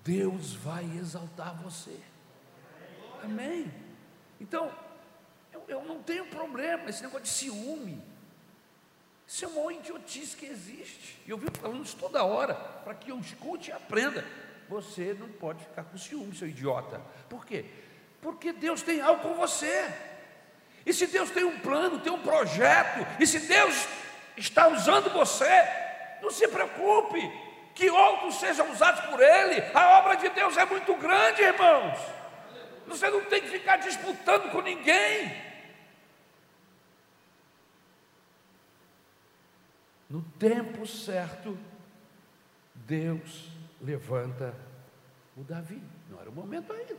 [0.04, 1.98] Deus vai exaltar você.
[3.24, 3.72] Amém?
[4.40, 4.72] Então,
[5.54, 8.11] eu, eu não tenho problema, esse negócio de ciúme.
[9.32, 11.18] Isso é uma idiotice que existe.
[11.26, 14.26] E eu vivo falando isso toda hora, para que eu escute e aprenda.
[14.68, 17.00] Você não pode ficar com ciúme, seu idiota.
[17.30, 17.64] Por quê?
[18.22, 19.90] Porque Deus tem algo com você.
[20.86, 23.88] E se Deus tem um plano, tem um projeto, e se Deus
[24.36, 25.64] está usando você,
[26.22, 27.22] não se preocupe,
[27.74, 29.64] que outros sejam usados por Ele.
[29.74, 31.98] A obra de Deus é muito grande, irmãos.
[32.86, 35.51] Você não tem que ficar disputando com ninguém.
[40.12, 41.58] No tempo certo,
[42.76, 44.54] Deus levanta
[45.38, 45.82] o Davi.
[46.10, 46.98] Não era o momento ainda.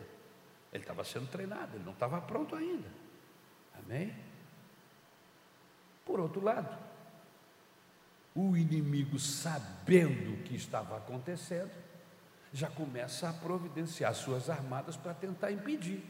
[0.72, 2.88] Ele estava sendo treinado, ele não estava pronto ainda.
[3.78, 4.14] Amém?
[6.06, 6.74] Por outro lado,
[8.34, 11.70] o inimigo, sabendo o que estava acontecendo,
[12.50, 16.02] já começa a providenciar suas armadas para tentar impedir.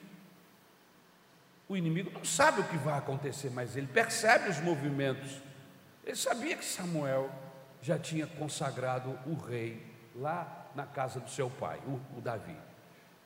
[1.68, 5.42] O inimigo não sabe o que vai acontecer, mas ele percebe os movimentos
[6.04, 7.30] ele sabia que Samuel
[7.80, 9.84] já tinha consagrado o rei
[10.14, 12.56] lá na casa do seu pai, o, o Davi.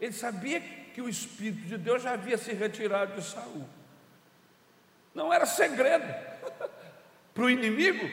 [0.00, 3.66] Ele sabia que o Espírito de Deus já havia se retirado de Saul.
[5.14, 6.06] Não era segredo
[7.32, 8.08] para o inimigo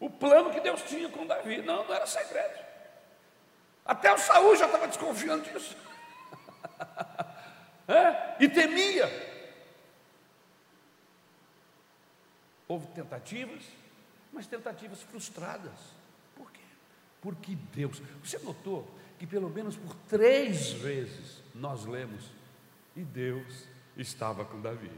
[0.00, 1.62] o plano que Deus tinha com Davi.
[1.62, 2.58] Não, não era segredo.
[3.84, 5.76] Até o Saul já estava desconfiando disso.
[7.88, 8.36] é?
[8.38, 9.27] E temia.
[12.68, 13.62] Houve tentativas,
[14.32, 15.72] mas tentativas frustradas.
[16.36, 16.60] Por quê?
[17.22, 18.02] Porque Deus.
[18.22, 18.86] Você notou
[19.18, 22.30] que pelo menos por três vezes nós lemos
[22.94, 24.90] e Deus estava com Davi.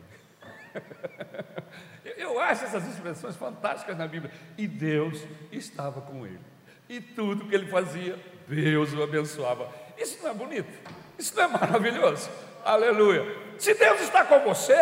[2.17, 4.33] Eu acho essas expressões fantásticas na Bíblia.
[4.59, 6.41] E Deus estava com ele.
[6.89, 9.73] E tudo que ele fazia, Deus o abençoava.
[9.97, 10.91] Isso não é bonito?
[11.19, 12.29] Isso não é maravilhoso?
[12.65, 13.25] Aleluia.
[13.59, 14.75] Se Deus está com você,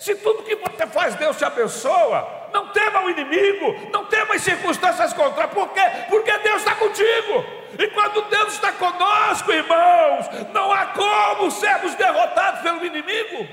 [0.00, 4.40] se tudo que você faz Deus te abençoa, não tema o inimigo, não tema as
[4.40, 5.82] circunstâncias contrárias, por quê?
[6.08, 7.44] Porque Deus está contigo.
[7.78, 13.46] E quando Deus está conosco, irmãos, não há como sermos derrotados pelo inimigo.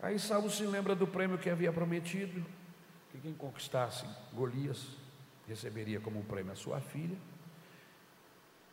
[0.00, 2.46] Aí Saul se lembra do prêmio que havia prometido,
[3.10, 4.96] que quem conquistasse Golias
[5.48, 7.18] receberia como prêmio a sua filha.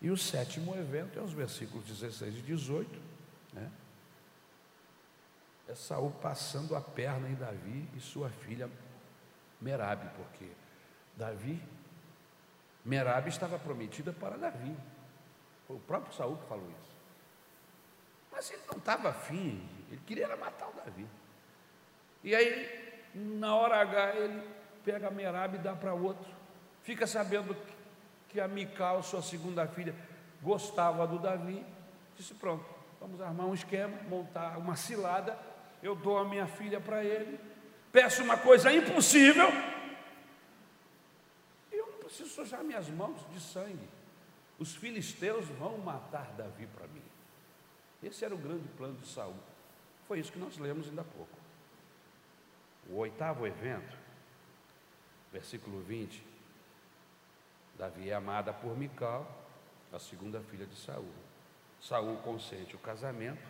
[0.01, 3.01] E o sétimo evento é os versículos 16 e 18,
[3.53, 3.71] né?
[5.67, 8.69] É Saul passando a perna em Davi e sua filha
[9.59, 10.49] Merabe, porque
[11.15, 11.61] Davi,
[12.85, 14.75] Merabe estava prometida para Davi.
[15.65, 16.95] Foi o próprio Saul que falou isso.
[18.31, 21.07] Mas ele não estava afim, ele queria matar o Davi.
[22.23, 24.47] E aí, na hora H, ele
[24.85, 26.31] pega a Merabe e dá para outro.
[26.83, 27.55] Fica sabendo
[28.29, 29.95] que a Mical, sua segunda filha,
[30.41, 31.65] gostava do Davi,
[32.15, 32.65] disse: Pronto,
[32.99, 35.37] vamos armar um esquema, montar uma cilada.
[35.81, 37.39] Eu dou a minha filha para ele,
[37.91, 39.47] peço uma coisa impossível,
[41.71, 43.87] eu não preciso sujar minhas mãos de sangue.
[44.57, 47.03] Os filisteus vão matar Davi para mim.
[48.01, 49.35] Esse era o grande plano de Saul.
[50.07, 51.37] Foi isso que nós lemos ainda há pouco.
[52.89, 53.97] O oitavo evento,
[55.31, 56.23] versículo 20,
[57.77, 59.25] Davi é amada por Mical,
[59.93, 61.11] a segunda filha de Saul.
[61.79, 63.45] Saul consente o casamento,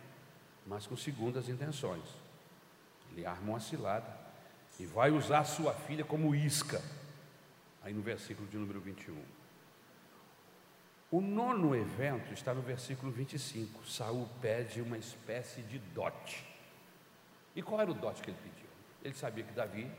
[0.65, 2.03] mas com segundas intenções.
[3.11, 4.17] Ele arma uma cilada
[4.79, 6.81] e vai usar sua filha como isca.
[7.81, 9.15] Aí no versículo de número 21.
[11.09, 13.87] O nono evento está no versículo 25.
[13.87, 16.45] Saul pede uma espécie de dote.
[17.55, 18.67] E qual era o dote que ele pediu?
[19.01, 19.89] Ele sabia que Davi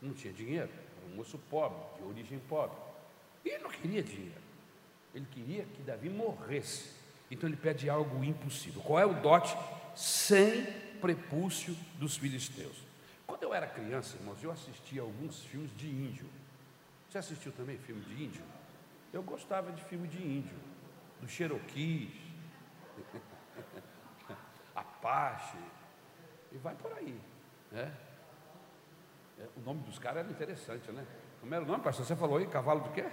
[0.00, 2.89] não tinha dinheiro, era um moço pobre, de origem pobre.
[3.44, 4.40] Ele não queria dinheiro.
[5.14, 6.90] Ele queria que Davi morresse.
[7.30, 8.82] Então ele pede algo impossível.
[8.82, 9.56] Qual é o dote?
[9.94, 10.64] Sem
[11.00, 12.76] prepúcio dos filisteus.
[13.26, 16.26] Quando eu era criança, irmãos, eu assistia alguns filmes de índio.
[17.08, 18.42] Você assistiu também filme de índio?
[19.12, 20.56] Eu gostava de filme de índio,
[21.20, 22.20] do Cherokee,
[24.74, 25.58] Apache,
[26.52, 27.20] e vai por aí.
[27.72, 27.92] Né?
[29.38, 31.04] É, o nome dos caras era interessante, né?
[31.40, 32.04] Como era o nome, pastor?
[32.04, 33.04] Você falou aí, cavalo do quê?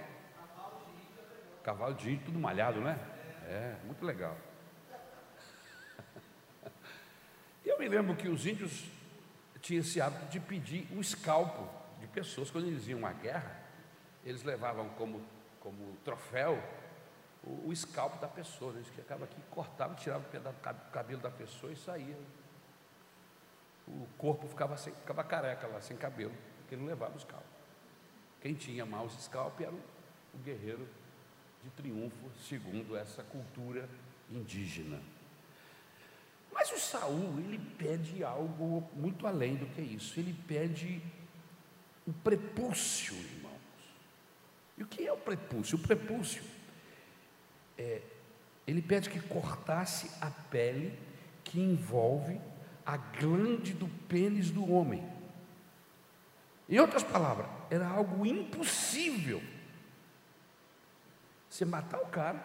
[1.68, 2.98] Cavalo de índio, tudo malhado, né?
[3.44, 4.34] É, muito legal.
[7.62, 8.90] Eu me lembro que os índios
[9.60, 11.68] tinham esse hábito de pedir o escalpo
[12.00, 12.50] de pessoas.
[12.50, 13.54] Quando eles iam à guerra,
[14.24, 15.22] eles levavam como
[15.60, 16.58] como troféu
[17.44, 18.82] o, o escalpo da pessoa, né?
[18.94, 22.16] que acaba aqui, cortava, tirava o pedaço do cabelo da pessoa e saía.
[23.86, 27.44] O corpo ficava, sem, ficava careca lá, sem cabelo, porque não levava o escalpo.
[28.40, 29.82] Quem tinha maus escalpo era o,
[30.32, 30.88] o guerreiro
[31.62, 33.88] de triunfo, segundo essa cultura
[34.30, 35.00] indígena.
[36.52, 40.18] Mas o Saul, ele pede algo muito além do que isso.
[40.18, 41.00] Ele pede
[42.06, 43.56] o prepúcio, irmão.
[44.76, 45.76] E o que é o prepúcio?
[45.76, 46.42] O prepúcio
[47.76, 48.02] é,
[48.66, 50.98] ele pede que cortasse a pele
[51.44, 52.40] que envolve
[52.84, 55.06] a glande do pênis do homem.
[56.68, 59.42] Em outras palavras, era algo impossível.
[61.58, 62.40] Você matar o cara,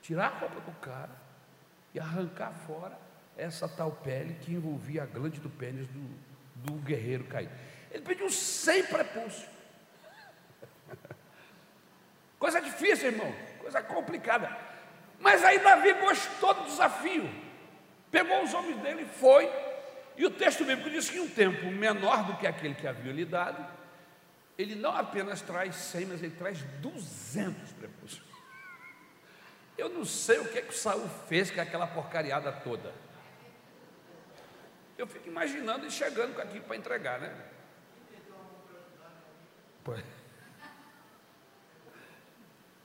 [0.00, 1.10] tirar a roupa do cara
[1.92, 2.96] e arrancar fora
[3.36, 6.08] essa tal pele que envolvia a glande do pênis do,
[6.54, 7.50] do guerreiro caído.
[7.90, 9.48] Ele pediu sem prepúcio.
[12.38, 14.56] Coisa difícil, irmão, coisa complicada.
[15.18, 17.28] Mas aí Davi gostou do desafio,
[18.12, 19.50] pegou os homens dele e foi.
[20.16, 23.12] E o texto bíblico diz que em um tempo menor do que aquele que havia
[23.12, 23.66] lhe dado,
[24.56, 28.24] ele não apenas traz 100, mas ele traz 200 prepúcios.
[29.76, 32.92] Eu não sei o que, que o Saul fez com aquela porcariada toda.
[34.96, 37.34] Eu fico imaginando ele chegando com aquilo para entregar, né?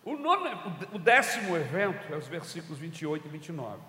[0.04, 0.50] O, nono,
[0.92, 3.82] o décimo evento é os versículos 28 e 29.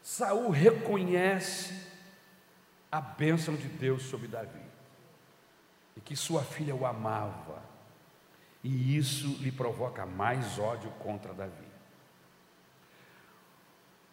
[0.00, 1.74] Saul reconhece
[2.90, 4.63] a bênção de Deus sobre Davi
[6.04, 7.62] que sua filha o amava,
[8.62, 11.74] e isso lhe provoca mais ódio contra Davi.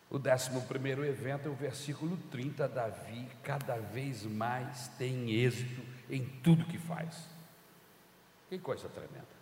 [0.09, 2.67] O décimo primeiro evento é o versículo 30.
[2.67, 7.29] Davi cada vez mais tem êxito em tudo que faz.
[8.49, 9.41] Que coisa tremenda.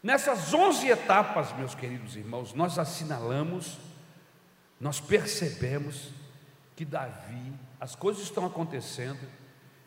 [0.00, 3.78] Nessas onze etapas, meus queridos irmãos, nós assinalamos,
[4.78, 6.12] nós percebemos
[6.76, 9.20] que Davi, as coisas estão acontecendo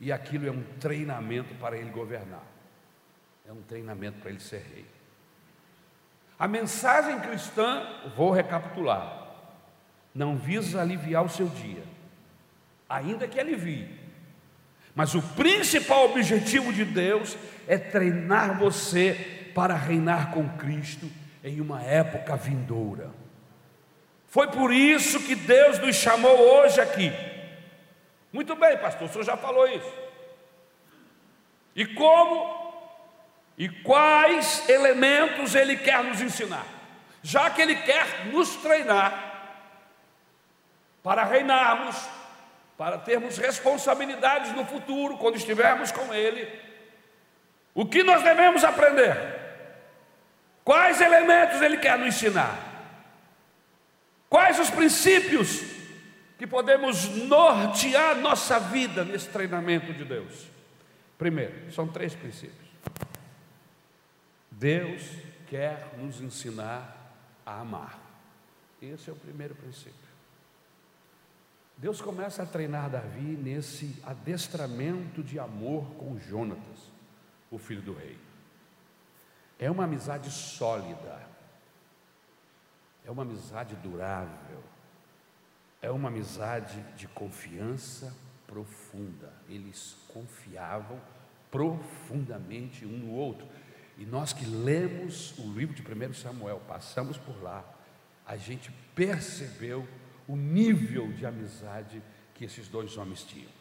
[0.04, 2.44] e aquilo é um treinamento para ele governar,
[3.48, 4.86] é um treinamento para ele ser rei.
[6.38, 9.34] A mensagem cristã, vou recapitular,
[10.14, 11.84] não visa aliviar o seu dia,
[12.90, 13.98] ainda que alivie,
[14.94, 21.10] mas o principal objetivo de Deus é treinar você para reinar com Cristo
[21.42, 23.10] em uma época vindoura.
[24.28, 27.33] Foi por isso que Deus nos chamou hoje aqui.
[28.34, 29.94] Muito bem, pastor, o senhor já falou isso.
[31.76, 32.64] E como
[33.56, 36.66] e quais elementos ele quer nos ensinar?
[37.22, 39.32] Já que ele quer nos treinar
[41.04, 41.96] para reinarmos,
[42.76, 46.48] para termos responsabilidades no futuro, quando estivermos com ele,
[47.76, 49.16] o que nós devemos aprender?
[50.64, 52.58] Quais elementos ele quer nos ensinar?
[54.28, 55.73] Quais os princípios
[56.44, 60.46] que podemos nortear nossa vida nesse treinamento de Deus?
[61.18, 62.68] Primeiro, são três princípios.
[64.52, 65.10] Deus
[65.48, 67.14] quer nos ensinar
[67.46, 67.98] a amar.
[68.82, 69.94] Esse é o primeiro princípio.
[71.78, 76.92] Deus começa a treinar Davi nesse adestramento de amor com Jonatas,
[77.50, 78.20] o filho do rei.
[79.58, 81.26] É uma amizade sólida,
[83.06, 84.73] é uma amizade durável,
[85.84, 88.16] é uma amizade de confiança
[88.48, 89.34] profunda.
[89.50, 91.00] Eles confiavam
[91.52, 93.46] profundamente um no outro.
[93.98, 97.66] E nós que lemos o livro de 1 Samuel, passamos por lá,
[98.26, 99.86] a gente percebeu
[100.26, 102.02] o nível de amizade
[102.34, 103.52] que esses dois homens tinham.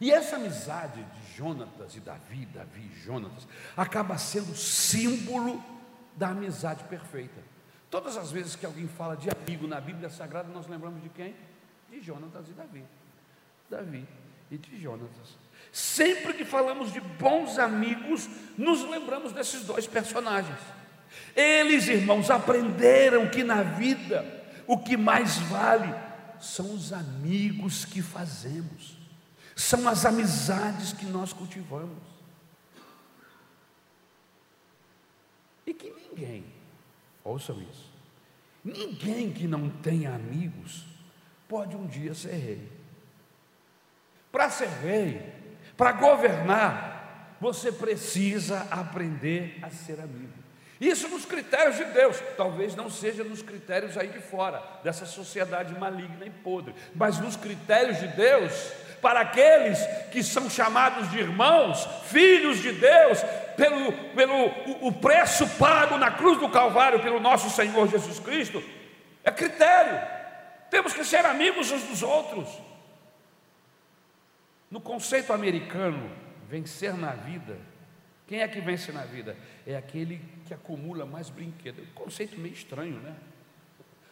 [0.00, 3.46] E essa amizade de Jonatas e Davi, Davi e Jonatas,
[3.76, 5.62] acaba sendo símbolo
[6.16, 7.53] da amizade perfeita.
[7.94, 11.32] Todas as vezes que alguém fala de amigo na Bíblia Sagrada, nós lembramos de quem?
[11.88, 12.84] De Jonatas e Davi.
[13.70, 14.04] Davi
[14.50, 15.38] e de Jonatas.
[15.70, 18.28] Sempre que falamos de bons amigos,
[18.58, 20.58] nos lembramos desses dois personagens.
[21.36, 25.94] Eles, irmãos, aprenderam que na vida o que mais vale
[26.40, 28.98] são os amigos que fazemos,
[29.54, 32.02] são as amizades que nós cultivamos.
[35.64, 36.53] E que ninguém,
[37.24, 37.90] ouçam isso,
[38.62, 40.84] ninguém que não tenha amigos
[41.48, 42.72] pode um dia ser rei.
[44.30, 45.32] Para ser rei,
[45.76, 50.44] para governar, você precisa aprender a ser amigo.
[50.80, 55.78] Isso nos critérios de Deus, talvez não seja nos critérios aí de fora, dessa sociedade
[55.78, 58.52] maligna e podre, mas nos critérios de Deus,
[59.00, 59.78] para aqueles
[60.10, 63.20] que são chamados de irmãos, filhos de Deus,
[63.56, 68.62] pelo, pelo o, preço pago na cruz do Calvário pelo nosso Senhor Jesus Cristo,
[69.22, 70.00] é critério.
[70.70, 72.48] Temos que ser amigos uns dos outros.
[74.70, 76.10] No conceito americano,
[76.48, 77.58] vencer na vida,
[78.26, 79.36] quem é que vence na vida?
[79.66, 81.84] É aquele que acumula mais brinquedos.
[81.84, 83.14] É um conceito meio estranho, né?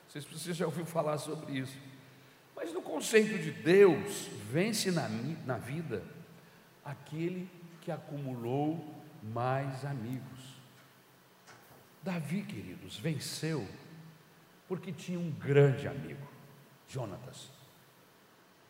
[0.09, 1.77] Vocês, você já ouviu falar sobre isso.
[2.55, 5.09] Mas no conceito de Deus, vence na,
[5.47, 6.03] na vida
[6.85, 7.49] aquele
[7.81, 10.41] que acumulou mais amigos.
[12.03, 13.67] Davi, queridos, venceu
[14.67, 16.27] porque tinha um grande amigo,
[16.89, 17.51] Jonatas.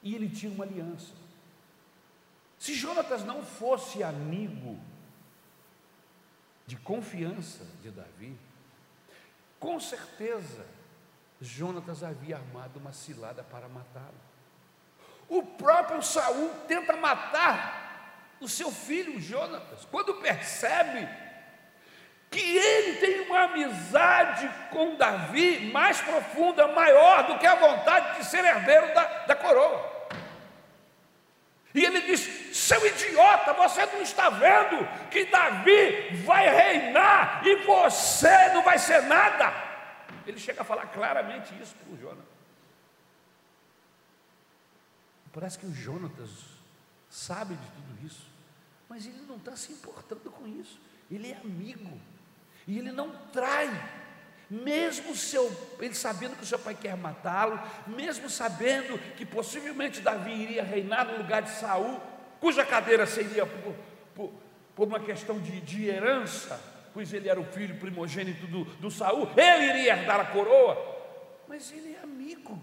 [0.03, 1.15] E ele tinha uma aliança.
[2.59, 4.79] Se Jonatas não fosse amigo
[6.67, 8.37] de confiança de Davi,
[9.59, 10.67] com certeza
[11.41, 14.15] Jonatas havia armado uma cilada para matá-lo.
[15.29, 17.82] O próprio Saul tenta matar
[18.43, 21.09] o seu filho Jonatas, quando percebe
[22.29, 28.25] que ele tem uma amizade com Davi mais profunda, maior do que a vontade de
[28.25, 29.93] ser herdeiro da, da coroa.
[31.75, 38.49] E ele diz: seu idiota, você não está vendo que Davi vai reinar e você
[38.49, 39.53] não vai ser nada.
[40.27, 42.25] Ele chega a falar claramente isso para o Jonas.
[45.33, 46.31] Parece que o Jonatas
[47.09, 48.32] sabe de tudo isso,
[48.93, 50.79] mas ele não está se importando com isso.
[51.11, 51.99] Ele é amigo
[52.69, 53.71] e ele não trai
[54.51, 60.33] mesmo seu, ele sabendo que o seu pai quer matá-lo, mesmo sabendo que possivelmente Davi
[60.33, 61.99] iria reinar no lugar de Saul,
[62.39, 63.75] cuja cadeira seria por,
[64.15, 64.33] por,
[64.77, 66.61] por uma questão de, de, herança,
[66.93, 70.77] pois ele era o filho primogênito do, do Saul, ele iria herdar a coroa,
[71.49, 72.63] mas ele é amigo.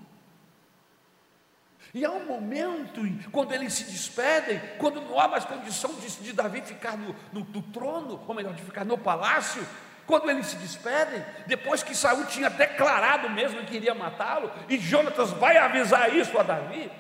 [1.94, 6.34] E há um momento quando eles se despedem, quando não há mais condição de, de
[6.34, 9.66] Davi ficar no, no, no trono, ou melhor, de ficar no palácio,
[10.06, 15.32] quando eles se despedem, depois que Saul tinha declarado mesmo que iria matá-lo, e Jonatas
[15.32, 16.92] vai avisar isso a Davi,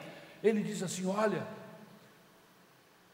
[0.43, 1.45] ele diz assim: Olha,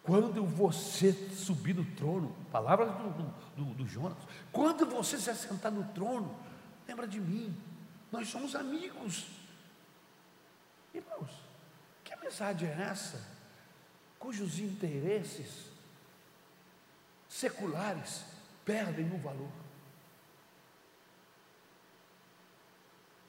[0.03, 4.17] quando você subir no trono, palavras do, do, do, do Jonas,
[4.51, 6.33] quando você se assentar no trono,
[6.87, 7.55] lembra de mim,
[8.11, 9.25] nós somos amigos.
[10.93, 11.44] Irmãos,
[12.25, 13.23] amizade é essa?
[14.17, 15.65] Cujos interesses
[17.29, 18.23] seculares
[18.63, 19.51] perdem o valor.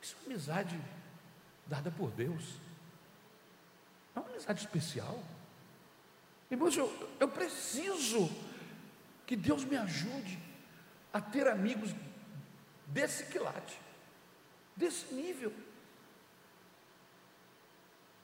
[0.01, 0.81] Isso é amizade
[1.67, 2.55] dada por Deus.
[4.15, 5.23] É uma amizade especial.
[6.51, 6.91] Irmãos, eu,
[7.21, 8.31] eu preciso
[9.27, 10.39] que Deus me ajude
[11.13, 11.91] a ter amigos
[12.87, 13.79] desse quilate,
[14.77, 15.53] desse nível,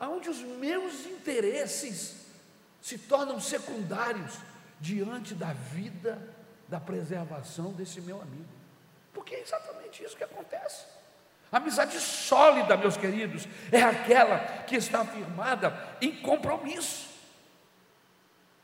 [0.03, 2.16] aonde os meus interesses
[2.80, 4.36] se tornam secundários
[4.80, 6.20] diante da vida,
[6.66, 8.48] da preservação desse meu amigo,
[9.14, 10.86] porque é exatamente isso que acontece.
[11.53, 17.09] Amizade sólida, meus queridos, é aquela que está firmada em compromisso.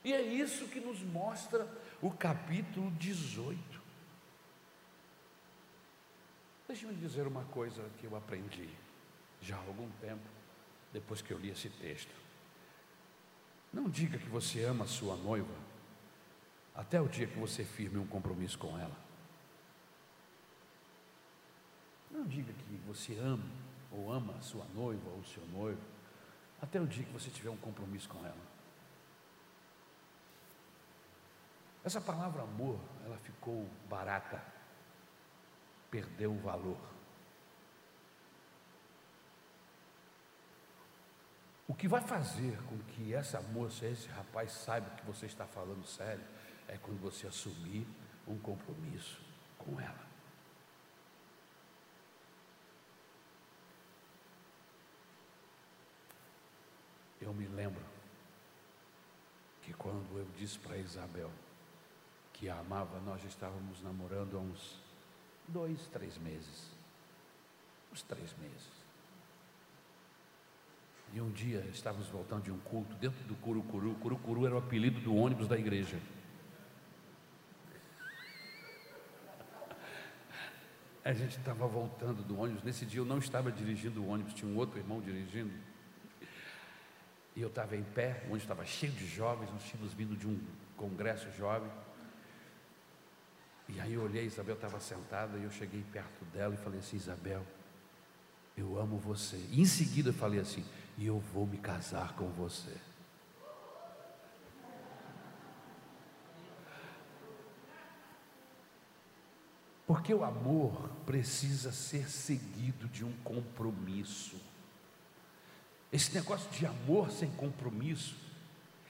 [0.03, 1.69] E é isso que nos mostra
[2.03, 3.81] o capítulo 18.
[6.67, 8.69] Deixe-me dizer uma coisa que eu aprendi
[9.41, 10.38] já há algum tempo,
[10.93, 12.15] depois que eu li esse texto.
[13.73, 15.55] Não diga que você ama a sua noiva
[16.75, 18.97] até o dia que você firme um compromisso com ela.
[22.11, 23.45] Não diga que você ama
[23.91, 25.81] ou ama a sua noiva ou o seu noivo,
[26.61, 28.49] até o dia que você tiver um compromisso com ela.
[31.85, 34.43] Essa palavra amor, ela ficou barata,
[35.91, 36.79] perdeu o valor.
[41.69, 45.87] O que vai fazer com que essa moça, esse rapaz saiba que você está falando
[45.87, 46.25] sério,
[46.67, 47.87] é quando você assumir
[48.27, 49.21] um compromisso
[49.59, 50.09] com ela.
[57.21, 57.85] Eu me lembro
[59.61, 61.31] que quando eu disse para Isabel
[62.33, 64.81] que a amava, nós estávamos namorando há uns
[65.47, 66.71] dois, três meses.
[67.93, 68.78] Uns três meses.
[71.13, 73.95] E um dia estávamos voltando de um culto dentro do Curucuru.
[73.95, 75.99] Curucuru era o apelido do ônibus da igreja.
[81.05, 82.63] A gente estava voltando do ônibus.
[82.63, 85.53] Nesse dia eu não estava dirigindo o ônibus, tinha um outro irmão dirigindo.
[87.35, 90.27] E eu estava em pé, o ônibus estava cheio de jovens, nós tínhamos vindo de
[90.27, 90.39] um
[90.77, 91.71] congresso jovem.
[93.69, 96.97] E aí eu olhei, Isabel estava sentada e eu cheguei perto dela e falei assim:
[96.97, 97.47] Isabel,
[98.57, 99.37] eu amo você.
[99.51, 100.65] E em seguida eu falei assim:
[100.99, 102.77] e eu vou me casar com você.
[109.87, 114.37] Porque o amor precisa ser seguido de um compromisso.
[115.91, 118.17] Esse negócio de amor sem compromisso,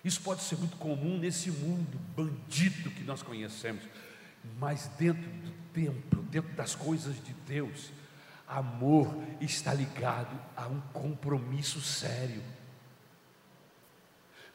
[0.02, 3.84] isso pode ser muito comum nesse mundo bandido que nós conhecemos,
[4.58, 7.92] mas dentro do templo, dentro das coisas de Deus,
[8.48, 12.42] Amor está ligado a um compromisso sério.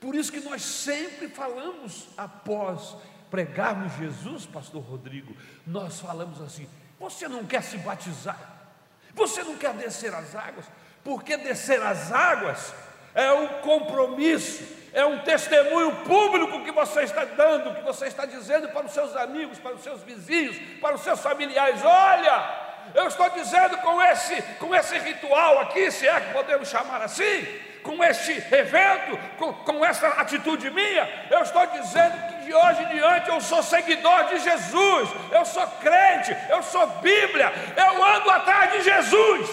[0.02, 2.98] Por isso que nós sempre falamos após
[3.30, 5.36] pregarmos Jesus, pastor Rodrigo,
[5.66, 6.68] nós falamos assim:
[7.00, 8.72] você não quer se batizar?
[9.14, 10.66] Você não quer descer as águas?
[11.04, 12.74] Porque descer as águas
[13.14, 18.70] é um compromisso, é um testemunho público que você está dando, que você está dizendo
[18.70, 22.63] para os seus amigos, para os seus vizinhos, para os seus familiares: olha,
[22.94, 27.46] eu estou dizendo com esse, com esse ritual aqui, se é que podemos chamar assim,
[27.84, 32.88] com este evento, com, com essa atitude minha, eu estou dizendo que de hoje em
[32.96, 38.72] diante eu sou seguidor de Jesus, eu sou crente, eu sou Bíblia, eu ando atrás
[38.72, 39.50] de Jesus.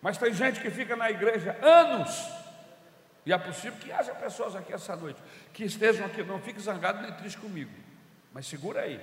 [0.00, 2.26] Mas tem gente que fica na igreja anos,
[3.26, 7.02] e é possível que haja pessoas aqui essa noite que estejam aqui, não fiquem zangados
[7.02, 7.89] nem tristes comigo.
[8.32, 9.00] Mas segura aí.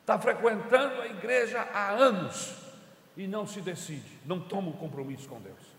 [0.00, 2.54] Está frequentando a igreja há anos
[3.16, 5.78] e não se decide, não toma um compromisso com Deus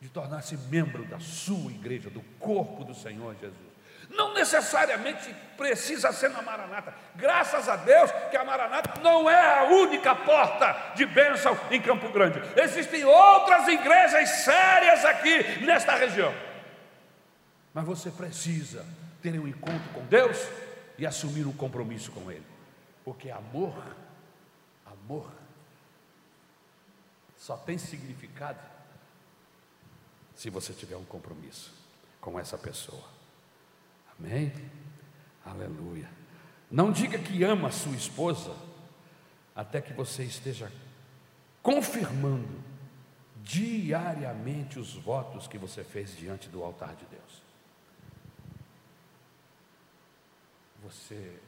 [0.00, 3.68] de tornar-se membro da sua igreja, do corpo do Senhor Jesus.
[4.10, 6.94] Não necessariamente precisa ser na Maranata.
[7.14, 12.10] Graças a Deus que a Maranata não é a única porta de bênção em Campo
[12.10, 12.40] Grande.
[12.56, 16.32] Existem outras igrejas sérias aqui nesta região.
[17.74, 18.86] Mas você precisa
[19.22, 20.38] terem um encontro com Deus
[20.96, 22.46] e assumir um compromisso com Ele.
[23.04, 23.74] Porque amor,
[24.86, 25.30] amor,
[27.36, 28.60] só tem significado
[30.34, 31.72] se você tiver um compromisso
[32.20, 33.04] com essa pessoa.
[34.18, 34.52] Amém?
[35.44, 36.08] Aleluia.
[36.70, 38.54] Não diga que ama a sua esposa
[39.54, 40.70] até que você esteja
[41.62, 42.62] confirmando
[43.42, 47.17] diariamente os votos que você fez diante do altar de Deus.
[50.82, 51.40] Você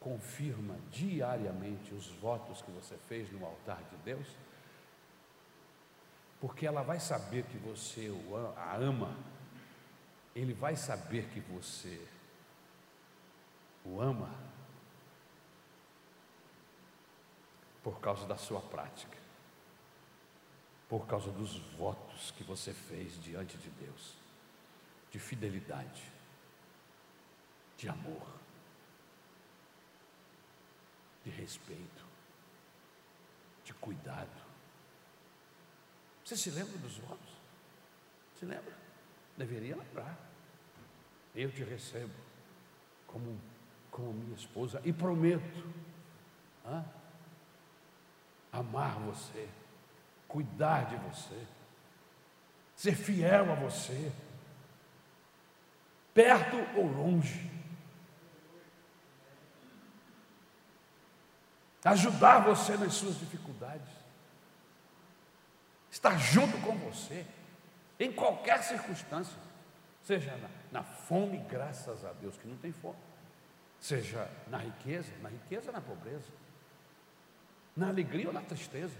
[0.00, 4.26] confirma diariamente os votos que você fez no altar de Deus?
[6.40, 8.12] Porque ela vai saber que você
[8.56, 9.16] a ama,
[10.34, 12.06] ele vai saber que você
[13.84, 14.32] o ama
[17.82, 19.16] por causa da sua prática,
[20.88, 24.14] por causa dos votos que você fez diante de Deus,
[25.10, 26.17] de fidelidade
[27.78, 28.26] de amor,
[31.24, 32.04] de respeito,
[33.64, 34.48] de cuidado.
[36.24, 37.32] Você se lembra dos votos?
[38.38, 38.76] Se lembra?
[39.36, 40.18] Deveria lembrar.
[41.34, 42.12] Eu te recebo
[43.06, 43.40] como,
[43.92, 45.64] como minha esposa e prometo
[46.66, 46.84] ah,
[48.50, 49.48] amar você,
[50.26, 51.46] cuidar de você,
[52.74, 54.12] ser fiel a você,
[56.12, 57.57] perto ou longe.
[61.84, 63.88] Ajudar você nas suas dificuldades,
[65.90, 67.24] estar junto com você,
[67.98, 69.38] em qualquer circunstância,
[70.02, 70.48] seja na,
[70.80, 72.98] na, fome, graças a Deus que não tem fome,
[73.80, 76.26] seja na riqueza, na riqueza, na pobreza,
[77.76, 78.96] na alegria ou na tristeza,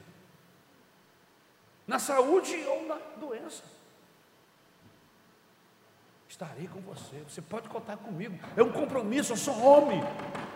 [1.87, 3.63] na saúde ou na doença.
[6.29, 8.39] Estarei com você, você pode contar comigo.
[8.57, 10.01] É um compromisso, eu sou homem.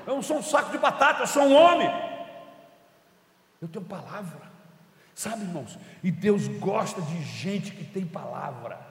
[0.06, 1.88] Eu não sou um saco de batata, eu sou um homem.
[3.62, 4.50] Eu tenho palavra.
[5.14, 5.78] Sabe, irmãos?
[6.02, 8.84] E Deus gosta de gente que tem palavra.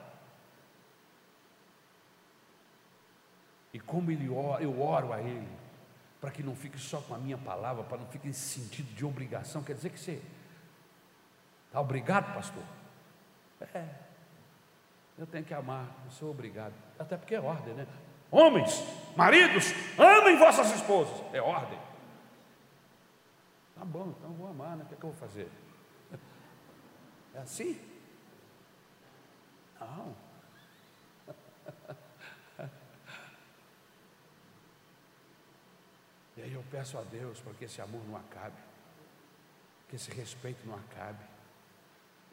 [3.72, 5.48] E como ele eu oro a Ele,
[6.20, 9.04] para que não fique só com a minha palavra, para não fique esse sentido de
[9.04, 9.62] obrigação.
[9.62, 10.22] Quer dizer que você
[11.66, 12.62] está obrigado, pastor?
[13.74, 13.86] É,
[15.18, 16.74] eu tenho que amar, eu sou obrigado.
[16.98, 17.86] Até porque é ordem, né?
[18.30, 18.82] Homens,
[19.16, 21.22] maridos, amem vossas esposas.
[21.34, 21.78] É ordem.
[23.82, 24.84] Tá bom, então vou amar, né?
[24.84, 25.50] O que, é que eu vou fazer?
[27.34, 27.80] É assim?
[29.80, 30.14] Não.
[36.36, 38.56] E aí eu peço a Deus para que esse amor não acabe,
[39.88, 41.24] que esse respeito não acabe,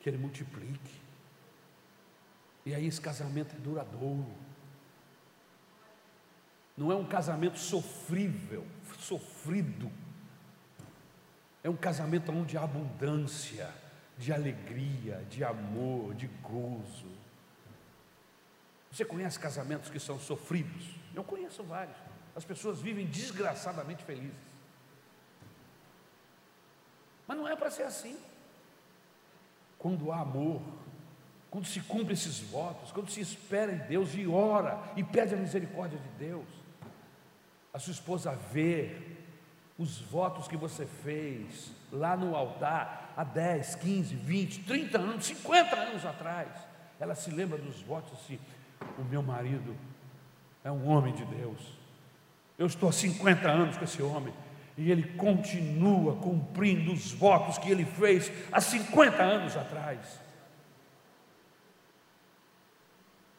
[0.02, 1.02] que ele multiplique.
[2.64, 4.36] E aí esse casamento é duradouro.
[6.78, 8.68] Não é um casamento sofrível,
[9.00, 9.92] sofrido.
[11.64, 13.74] É um casamento onde há abundância
[14.18, 17.08] de alegria, de amor, de gozo.
[18.92, 20.96] Você conhece casamentos que são sofridos?
[21.14, 21.98] Eu conheço vários.
[22.36, 24.50] As pessoas vivem desgraçadamente felizes.
[27.28, 28.18] Mas não é para ser assim.
[29.78, 30.62] Quando há amor,
[31.50, 35.38] quando se cumpre esses votos, quando se espera em Deus e ora e pede a
[35.38, 36.48] misericórdia de Deus,
[37.74, 39.19] a sua esposa vê
[39.80, 45.76] os votos que você fez lá no altar há 10, 15, 20, 30 anos, 50
[45.78, 46.50] anos atrás.
[47.00, 48.38] Ela se lembra dos votos assim:
[48.98, 49.74] o meu marido
[50.66, 51.80] é um homem de Deus.
[52.58, 54.34] Eu estou há 50 anos com esse homem
[54.78, 60.20] e ele continua cumprindo os votos que ele fez há 50 anos atrás.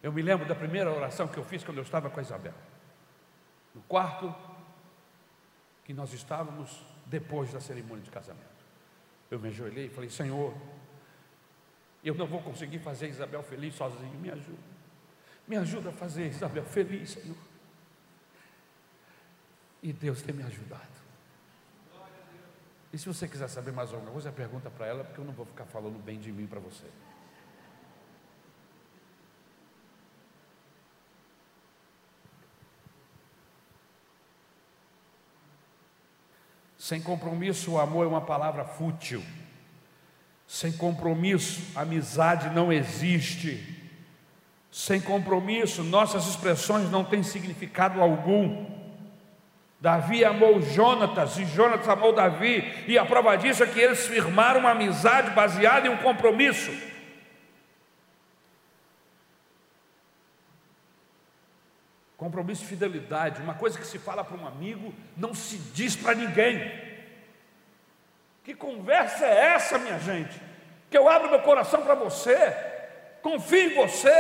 [0.03, 2.55] Eu me lembro da primeira oração que eu fiz quando eu estava com a Isabel,
[3.75, 4.35] no quarto
[5.91, 8.47] que nós estávamos depois da cerimônia de casamento.
[9.29, 10.55] Eu me ajoelhei e falei: Senhor,
[12.05, 14.71] eu não vou conseguir fazer Isabel feliz sozinho, me ajuda.
[15.49, 17.37] Me ajuda a fazer Isabel feliz, Senhor.
[19.83, 21.01] E Deus tem me ajudado.
[22.93, 25.45] E se você quiser saber mais alguma coisa, pergunta para ela, porque eu não vou
[25.45, 26.87] ficar falando bem de mim para você.
[36.91, 39.23] Sem compromisso, o amor é uma palavra fútil.
[40.45, 43.65] Sem compromisso, amizade não existe.
[44.73, 48.67] Sem compromisso, nossas expressões não têm significado algum.
[49.81, 54.59] Davi amou Jonatas e Jonatas amou Davi, e a prova disso é que eles firmaram
[54.59, 56.73] uma amizade baseada em um compromisso.
[62.21, 66.15] Compromisso e fidelidade, uma coisa que se fala para um amigo, não se diz para
[66.15, 66.71] ninguém.
[68.45, 70.39] Que conversa é essa, minha gente?
[70.91, 72.37] Que eu abro meu coração para você,
[73.23, 74.13] confio em você,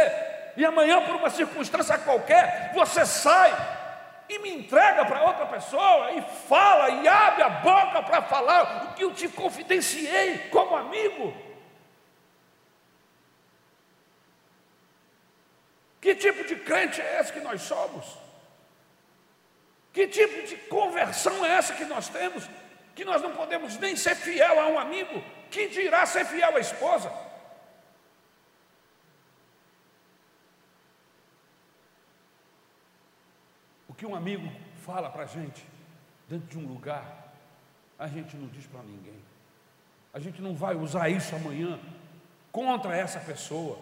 [0.57, 3.55] e amanhã, por uma circunstância qualquer, você sai
[4.31, 8.95] e me entrega para outra pessoa e fala e abre a boca para falar o
[8.95, 11.35] que eu te confidenciei como amigo.
[16.01, 18.19] Que tipo de crente é esse que nós somos?
[19.93, 22.49] Que tipo de conversão é essa que nós temos?
[22.95, 26.61] Que nós não podemos nem ser fiel a um amigo, que dirá ser fiel à
[26.61, 27.11] esposa?
[34.01, 35.63] que um amigo fala para a gente
[36.27, 37.35] dentro de um lugar,
[37.99, 39.21] a gente não diz para ninguém.
[40.15, 41.79] A gente não vai usar isso amanhã
[42.51, 43.79] contra essa pessoa.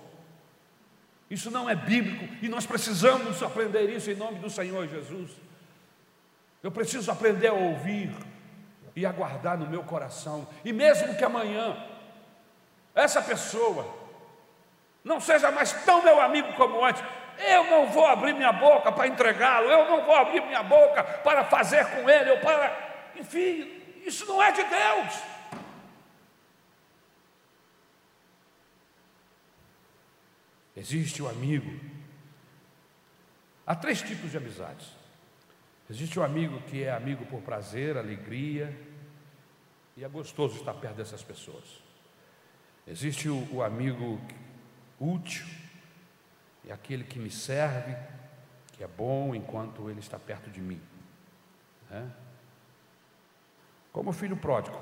[1.31, 5.31] Isso não é bíblico e nós precisamos aprender isso em nome do Senhor Jesus.
[6.63, 8.11] Eu preciso aprender a ouvir
[8.97, 11.77] e a guardar no meu coração, e mesmo que amanhã
[12.95, 13.87] essa pessoa
[15.05, 17.03] não seja mais tão meu amigo como antes,
[17.39, 21.45] eu não vou abrir minha boca para entregá-lo, eu não vou abrir minha boca para
[21.45, 22.77] fazer com ele, ou para.
[23.17, 23.71] Enfim,
[24.05, 25.38] isso não é de Deus.
[30.79, 31.69] Existe o amigo.
[33.67, 34.87] Há três tipos de amizades.
[35.91, 38.79] Existe o amigo que é amigo por prazer, alegria,
[39.97, 41.83] e é gostoso estar perto dessas pessoas.
[42.87, 44.21] Existe o, o amigo
[45.01, 45.47] útil,
[46.69, 47.97] é aquele que me serve,
[48.75, 50.81] que é bom enquanto ele está perto de mim.
[51.91, 52.09] Né?
[53.93, 54.79] Como o filho pródigo,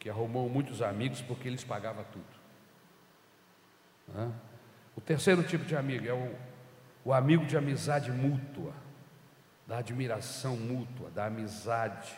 [0.00, 2.36] que arrumou muitos amigos porque eles pagavam tudo.
[4.08, 4.32] Né?
[4.96, 6.34] O terceiro tipo de amigo é o,
[7.04, 8.72] o amigo de amizade mútua,
[9.66, 12.16] da admiração mútua, da amizade.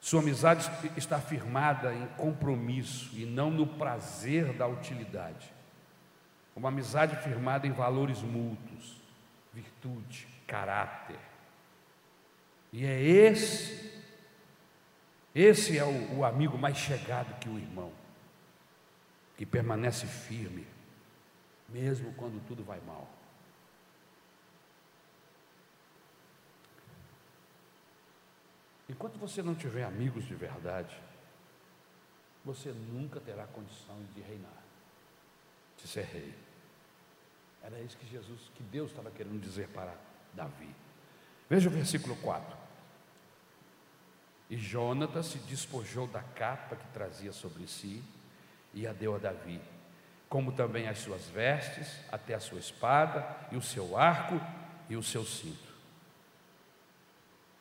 [0.00, 5.52] Sua amizade está firmada em compromisso e não no prazer da utilidade.
[6.54, 9.00] Uma amizade firmada em valores mútuos,
[9.52, 11.18] virtude, caráter.
[12.72, 14.02] E é esse,
[15.34, 17.92] esse é o, o amigo mais chegado que o irmão,
[19.36, 20.66] que permanece firme,
[21.72, 23.08] mesmo quando tudo vai mal.
[28.88, 30.94] Enquanto você não tiver amigos de verdade,
[32.44, 34.62] você nunca terá condição de reinar,
[35.78, 36.34] de ser rei.
[37.62, 39.96] Era isso que Jesus, que Deus estava querendo dizer para
[40.34, 40.74] Davi.
[41.48, 42.56] Veja o versículo 4.
[44.50, 48.02] E Jonatas se despojou da capa que trazia sobre si
[48.74, 49.60] e a deu a Davi,
[50.32, 54.40] como também as suas vestes, até a sua espada, e o seu arco
[54.88, 55.70] e o seu cinto.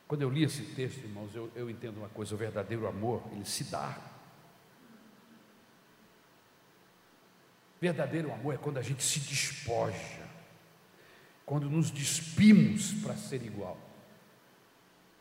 [0.07, 3.43] Quando eu li esse texto, irmãos, eu, eu entendo uma coisa: o verdadeiro amor, ele
[3.43, 3.99] se dá.
[7.81, 10.25] Verdadeiro amor é quando a gente se despoja,
[11.45, 13.77] quando nos despimos para ser igual.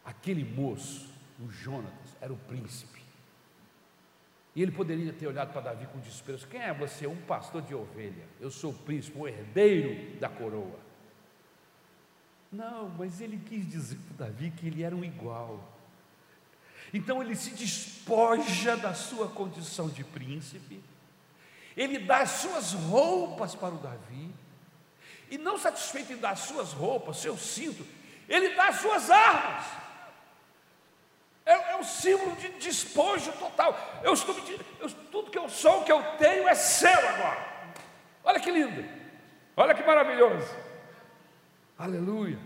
[0.04, 2.99] Aquele moço, o Jonatas, era o príncipe.
[4.54, 7.06] E ele poderia ter olhado para Davi com desprezo: Quem é você?
[7.06, 8.24] Um pastor de ovelha.
[8.40, 10.78] Eu sou o príncipe, o herdeiro da coroa.
[12.50, 15.62] Não, mas ele quis dizer para Davi que ele era um igual.
[16.92, 20.82] Então ele se despoja da sua condição de príncipe,
[21.76, 24.34] ele dá as suas roupas para o Davi,
[25.30, 27.86] e não satisfeito em dar as suas roupas, seu cinto,
[28.28, 29.64] ele dá as suas armas.
[31.80, 33.74] Um símbolo de despojo total.
[34.04, 34.36] Eu estou
[34.78, 37.48] eu, tudo que eu sou, o que eu tenho é seu agora.
[38.22, 38.84] Olha que lindo,
[39.56, 40.54] olha que maravilhoso.
[41.78, 42.38] Aleluia.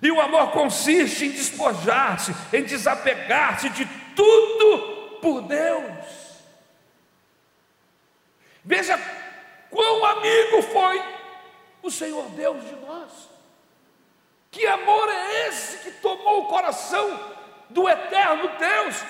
[0.00, 3.84] E o amor consiste em despojar-se, em desapegar-se de
[4.14, 6.06] tudo por Deus.
[8.64, 8.96] Veja
[9.68, 11.02] quão amigo foi
[11.82, 13.10] o Senhor Deus de nós.
[14.52, 17.35] Que amor é esse que tomou o coração
[17.70, 19.02] do eterno Deus,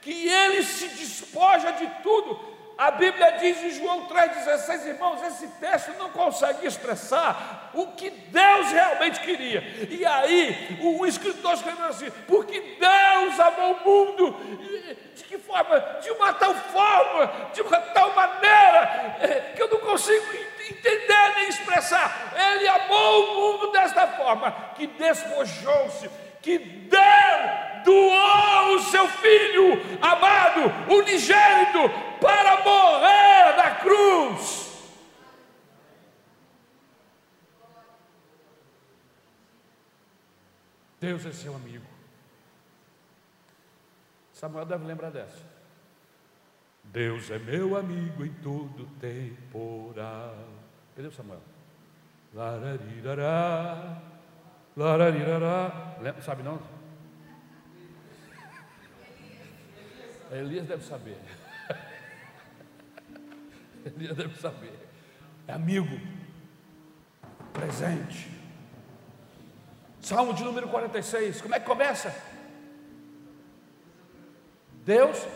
[0.00, 5.92] que ele se despoja de tudo a Bíblia diz em João 3,16, irmãos, esse texto
[5.98, 9.62] não consegue expressar o que Deus realmente queria.
[9.88, 14.36] E aí, o, escritor escreveu assim: porque Deus amou o mundo,
[15.14, 15.78] de que forma?
[16.00, 20.26] De uma tal forma, de uma tal maneira, é, que eu não consigo
[20.68, 22.32] entender nem expressar.
[22.34, 30.92] Ele amou o mundo desta forma, que despojou-se, que deu doou o seu filho amado,
[30.92, 31.88] unigênito,
[32.20, 34.62] para morrer na cruz.
[41.00, 41.84] Deus é seu amigo.
[44.32, 45.52] Samuel deve lembrar dessa.
[46.84, 50.36] Deus é meu amigo em todo temporal.
[50.94, 51.40] Cadê o Samuel?
[52.34, 54.00] Lararirará,
[54.76, 55.96] lararirará.
[56.22, 56.60] Sabe não?
[60.36, 61.18] Elias deve saber.
[63.84, 64.78] Elias deve saber.
[65.46, 66.00] É amigo,
[67.52, 68.30] presente.
[70.00, 72.14] Salmo de número 46, como é que começa?
[74.84, 75.26] Deus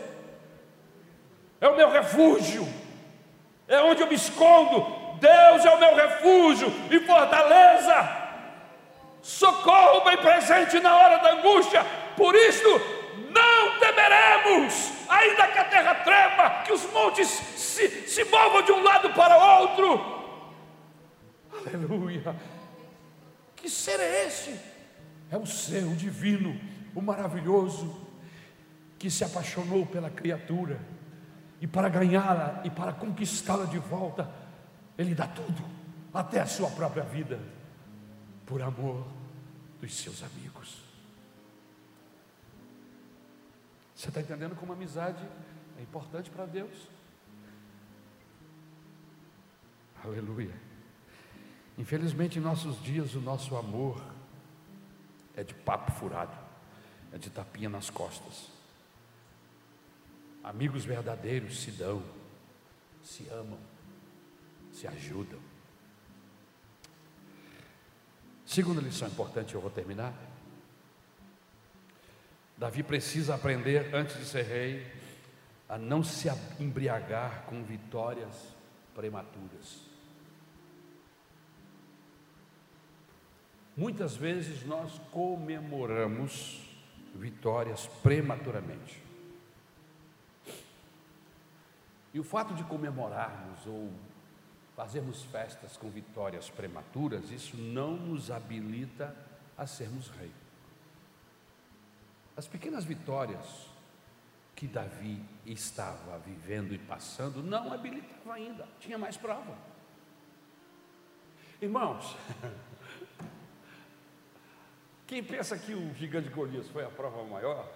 [1.61, 2.67] é o meu refúgio,
[3.67, 4.97] é onde eu me escondo.
[5.19, 8.27] Deus é o meu refúgio e fortaleza,
[9.21, 11.83] socorro bem presente na hora da angústia.
[12.15, 12.96] Por isso,
[13.77, 19.09] temeremos, ainda que a terra trema, que os montes se, se movam de um lado
[19.13, 20.17] para o outro.
[21.65, 22.35] Aleluia.
[23.55, 24.59] Que ser é esse?
[25.29, 26.59] É o ser, o divino,
[26.95, 28.07] o maravilhoso,
[28.97, 30.79] que se apaixonou pela criatura
[31.59, 34.29] e para ganhá-la e para conquistá-la de volta,
[34.97, 35.63] ele dá tudo,
[36.13, 37.39] até a sua própria vida,
[38.45, 39.05] por amor
[39.79, 40.86] dos seus amigos.
[43.97, 45.27] Você está entendendo como amizade
[45.79, 46.87] é importante para Deus?
[50.03, 50.53] Aleluia.
[51.79, 53.99] Infelizmente, em nossos dias, o nosso amor
[55.35, 56.37] é de papo furado,
[57.11, 58.51] é de tapinha nas costas.
[60.43, 62.03] Amigos verdadeiros se dão,
[63.01, 63.59] se amam,
[64.71, 65.39] se ajudam.
[68.45, 70.13] Segunda lição importante, eu vou terminar.
[72.57, 74.91] Davi precisa aprender, antes de ser rei,
[75.69, 76.27] a não se
[76.59, 78.55] embriagar com vitórias
[78.95, 79.85] prematuras.
[83.75, 86.67] Muitas vezes nós comemoramos
[87.13, 89.03] vitórias prematuramente.
[92.11, 93.91] E o fato de comemorarmos ou
[94.75, 99.15] fazermos festas com vitórias prematuras, isso não nos habilita
[99.55, 100.46] a sermos reis.
[102.37, 103.67] As pequenas vitórias
[104.55, 109.57] que Davi estava vivendo e passando não habilitava ainda, tinha mais prova.
[111.59, 112.15] Irmãos,
[115.07, 117.67] quem pensa que o gigante Golias foi a prova maior?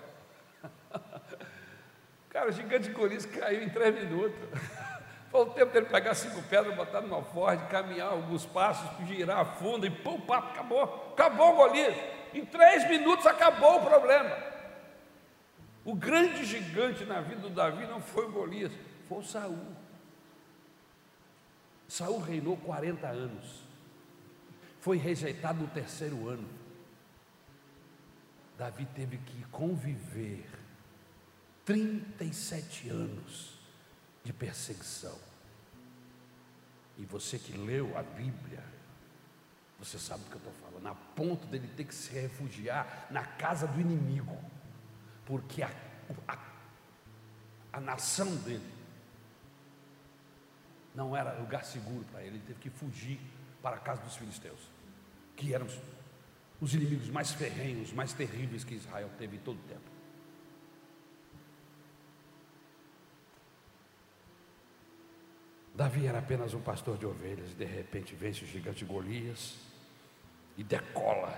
[2.30, 4.38] Cara, o gigante Golias caiu em três minutos.
[5.32, 9.46] Foi o tempo dele pegar cinco pedras, botar numa Ford, caminhar alguns passos, girar a
[9.46, 11.14] funda e pum, papo, acabou.
[11.14, 11.96] Acabou o Golias.
[12.34, 14.51] Em três minutos acabou o problema.
[15.84, 18.72] O grande gigante na vida do Davi não foi o Golias,
[19.08, 19.76] foi o Saul.
[21.88, 23.64] Saul reinou 40 anos.
[24.80, 26.48] Foi rejeitado no terceiro ano.
[28.58, 30.48] Davi teve que conviver
[31.66, 33.60] 37 anos
[34.24, 35.18] de perseguição.
[36.98, 38.64] E você que leu a Bíblia,
[39.80, 43.26] você sabe do que eu estou falando, a ponto dele ter que se refugiar na
[43.26, 44.38] casa do inimigo,
[45.26, 45.72] porque a,
[46.28, 46.38] a,
[47.74, 48.82] a nação dele
[50.94, 53.20] não era lugar seguro para ele, ele teve que fugir
[53.62, 54.60] para a casa dos filisteus,
[55.36, 55.80] que eram os,
[56.60, 59.92] os inimigos mais ferrenhos, mais terríveis que Israel teve em todo o tempo.
[65.74, 69.56] Davi era apenas um pastor de ovelhas e de repente vence o gigante Golias
[70.58, 71.36] e decola.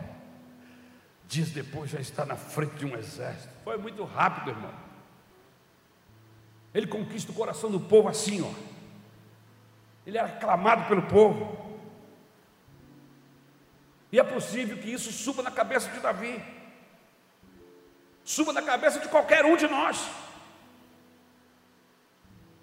[1.27, 3.53] Dias depois já está na frente de um exército.
[3.63, 4.73] Foi muito rápido, irmão.
[6.73, 8.51] Ele conquista o coração do povo assim, ó.
[10.05, 11.71] Ele era aclamado pelo povo.
[14.11, 16.43] E é possível que isso suba na cabeça de Davi,
[18.23, 20.07] suba na cabeça de qualquer um de nós.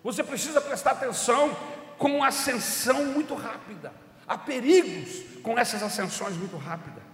[0.03, 1.55] Você precisa prestar atenção
[1.99, 3.93] com ascensão muito rápida.
[4.27, 7.10] Há perigos com essas ascensões muito rápidas.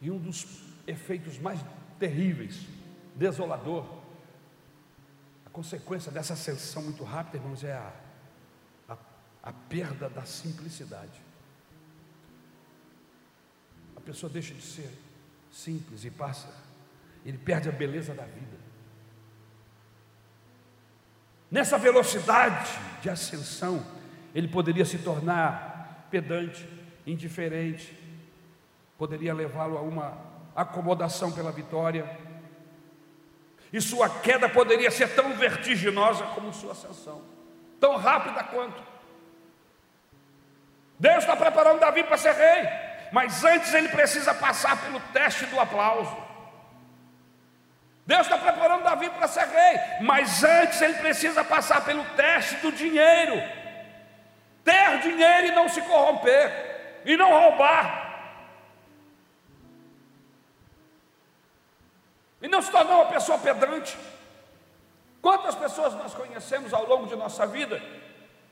[0.00, 0.46] E um dos
[0.86, 1.60] efeitos mais
[1.98, 2.66] terríveis,
[3.14, 4.02] desolador,
[5.44, 7.92] a consequência dessa ascensão muito rápida, irmãos, é a,
[8.88, 8.96] a,
[9.42, 11.20] a perda da simplicidade.
[13.96, 14.90] A pessoa deixa de ser
[15.50, 16.48] simples e passa,
[17.24, 18.56] ele perde a beleza da vida.
[21.50, 22.70] Nessa velocidade
[23.00, 23.84] de ascensão,
[24.34, 26.68] ele poderia se tornar pedante,
[27.06, 27.96] indiferente,
[28.98, 30.18] poderia levá-lo a uma
[30.54, 32.18] acomodação pela vitória,
[33.72, 37.22] e sua queda poderia ser tão vertiginosa como sua ascensão,
[37.78, 38.82] tão rápida quanto.
[40.98, 42.68] Deus está preparando Davi para ser rei,
[43.12, 46.16] mas antes ele precisa passar pelo teste do aplauso.
[48.06, 52.72] Deus está preparando Davi para ser rei, mas antes ele precisa passar pelo teste do
[52.72, 53.34] dinheiro.
[54.64, 58.05] Ter dinheiro e não se corromper, e não roubar.
[62.46, 63.98] E não se tornar uma pessoa pedante.
[65.20, 67.82] Quantas pessoas nós conhecemos ao longo de nossa vida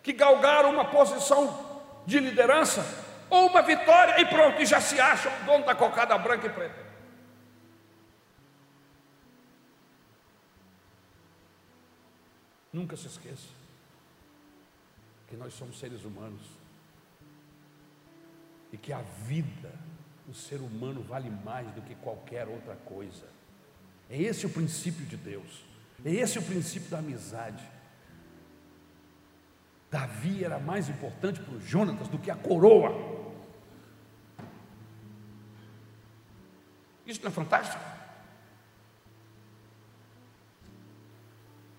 [0.03, 2.85] que galgaram uma posição de liderança
[3.31, 6.85] ou uma vitória e pronto, e já se acham dono da cocada branca e preta?
[12.73, 13.47] Nunca se esqueça
[15.29, 16.43] que nós somos seres humanos
[18.73, 19.73] e que a vida
[20.27, 23.34] do ser humano vale mais do que qualquer outra coisa.
[24.11, 25.65] É esse o princípio de Deus,
[26.05, 27.65] é esse o princípio da amizade.
[29.91, 32.93] Davi era mais importante para o Jonatas do que a coroa.
[37.07, 37.83] Isso não é fantástico?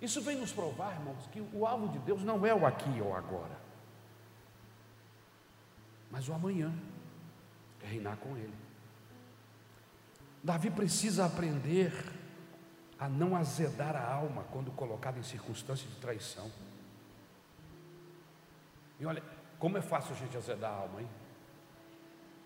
[0.02, 3.16] Isso vem nos provar, irmãos, que o alvo de Deus não é o aqui ou
[3.16, 3.58] agora,
[6.12, 6.72] mas o amanhã,
[7.84, 8.65] é reinar com Ele.
[10.46, 11.92] Davi precisa aprender
[13.00, 16.52] a não azedar a alma quando colocado em circunstâncias de traição.
[19.00, 19.24] E olha,
[19.58, 21.10] como é fácil a gente azedar a alma, hein?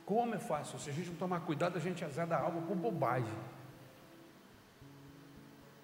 [0.06, 2.78] Como é fácil, se a gente não tomar cuidado, a gente azeda a alma por
[2.78, 3.38] bobagem.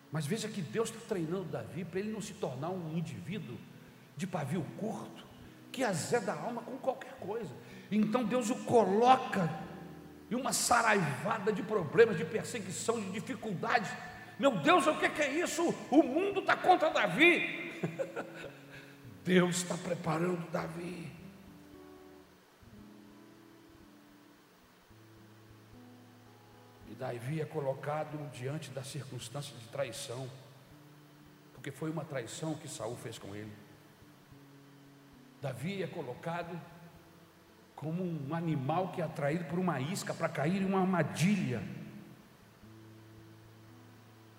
[0.09, 3.57] Mas veja que Deus está treinando Davi para ele não se tornar um indivíduo
[4.15, 5.25] de pavio curto,
[5.69, 7.51] que azeda a alma com qualquer coisa.
[7.91, 9.64] Então Deus o coloca
[10.29, 13.89] em uma saraivada de problemas, de perseguição, de dificuldades.
[14.39, 15.73] Meu Deus, o que é isso?
[15.89, 17.81] O mundo está contra Davi.
[19.23, 21.15] Deus está preparando Davi.
[26.97, 30.29] Davi é colocado diante da circunstância de traição,
[31.53, 33.51] porque foi uma traição que Saul fez com ele.
[35.41, 36.59] Davi é colocado
[37.75, 41.61] como um animal que é atraído por uma isca para cair em uma armadilha.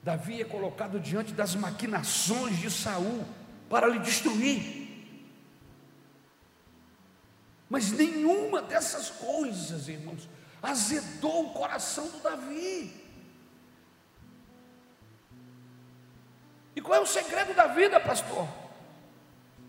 [0.03, 3.25] Davi é colocado diante das maquinações de Saul
[3.69, 4.87] para lhe destruir.
[7.69, 10.29] Mas nenhuma dessas coisas, irmãos,
[10.63, 13.05] azedou o coração do Davi.
[16.75, 18.49] E qual é o segredo da vida, pastor?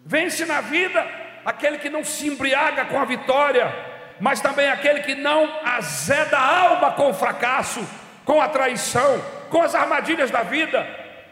[0.05, 3.73] Vence na vida aquele que não se embriaga com a vitória,
[4.19, 7.79] mas também aquele que não azeda a alma com o fracasso,
[8.25, 10.85] com a traição, com as armadilhas da vida.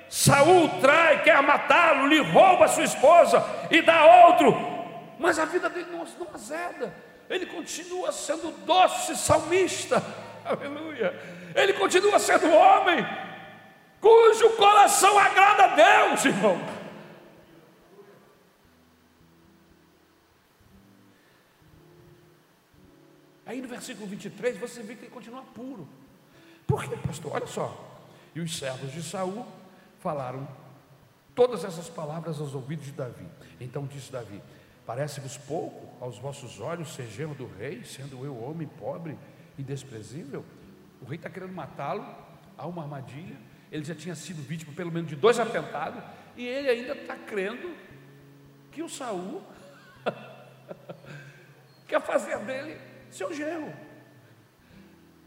[0.08, 4.56] Saul trai, quer matá-lo, lhe rouba sua esposa e dá outro,
[5.20, 6.94] mas a vida dele não, não azeda,
[7.30, 10.02] ele continua sendo doce salmista,
[10.46, 11.14] aleluia,
[11.54, 13.06] ele continua sendo homem,
[14.00, 16.75] cujo coração agrada a Deus, irmão.
[23.46, 25.88] Aí no versículo 23 você vê que ele continua puro.
[26.66, 27.34] Por quê, pastor?
[27.34, 28.02] Olha só.
[28.34, 29.46] E os servos de Saul
[30.00, 30.48] falaram
[31.36, 33.28] todas essas palavras aos ouvidos de Davi.
[33.60, 34.42] Então disse Davi:
[34.86, 39.18] Parece-vos pouco aos vossos olhos ser genro do rei, sendo eu homem pobre
[39.58, 40.44] e desprezível?
[41.02, 42.04] O rei está querendo matá-lo,
[42.58, 43.38] há uma armadilha.
[43.72, 46.04] Ele já tinha sido vítima pelo menos de dois atentados,
[46.36, 47.76] e ele ainda está crendo
[48.72, 49.44] que o Saul
[51.88, 53.74] quer fazer dele seu genro.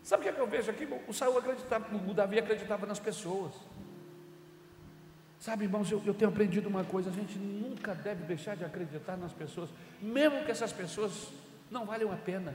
[0.03, 0.89] Sabe o que, é que eu vejo aqui?
[1.07, 3.53] O Saul acreditava, o Davi acreditava nas pessoas.
[5.41, 9.16] Sabe, irmãos, eu, eu, tenho aprendido uma coisa: a gente nunca deve deixar de acreditar
[9.16, 9.70] nas pessoas,
[10.01, 11.28] mesmo que essas pessoas
[11.70, 12.55] não valham a pena.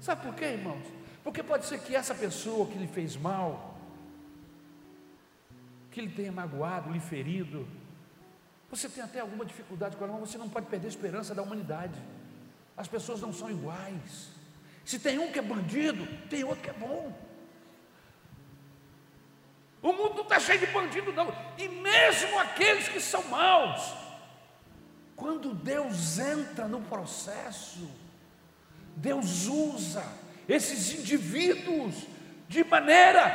[0.00, 0.86] Sabe por quê, irmãos?
[1.22, 3.76] Porque pode ser que essa pessoa que lhe fez mal,
[5.90, 7.66] que lhe tenha magoado, lhe ferido,
[8.70, 11.42] você tem até alguma dificuldade com ela, mas você não pode perder a esperança da
[11.42, 12.00] humanidade.
[12.76, 14.39] As pessoas não são iguais.
[14.90, 17.16] Se tem um que é bandido, tem outro que é bom.
[19.80, 21.32] O mundo não está cheio de bandido, não.
[21.56, 23.94] E mesmo aqueles que são maus,
[25.14, 27.88] quando Deus entra no processo,
[28.96, 30.04] Deus usa
[30.48, 32.08] esses indivíduos
[32.48, 33.30] de maneira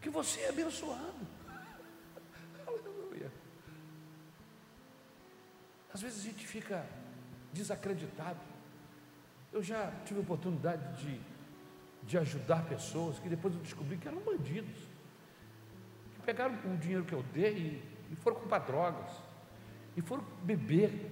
[0.00, 1.26] que você é abençoado.
[2.64, 3.28] Aleluia.
[5.92, 6.86] Às vezes a gente fica
[7.52, 8.51] desacreditado.
[9.52, 11.20] Eu já tive oportunidade de,
[12.04, 14.78] de ajudar pessoas que depois eu descobri que eram bandidos.
[16.14, 19.10] Que pegaram o dinheiro que eu dei e, e foram comprar drogas.
[19.96, 21.10] E foram beber.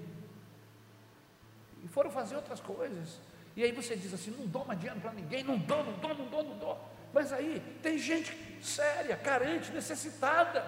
[1.85, 3.21] E foram fazer outras coisas.
[3.55, 6.15] E aí você diz assim: não dou mais dinheiro para ninguém, não dou, não dou,
[6.15, 6.91] não dou, não dou.
[7.13, 10.65] Mas aí tem gente séria, carente, necessitada,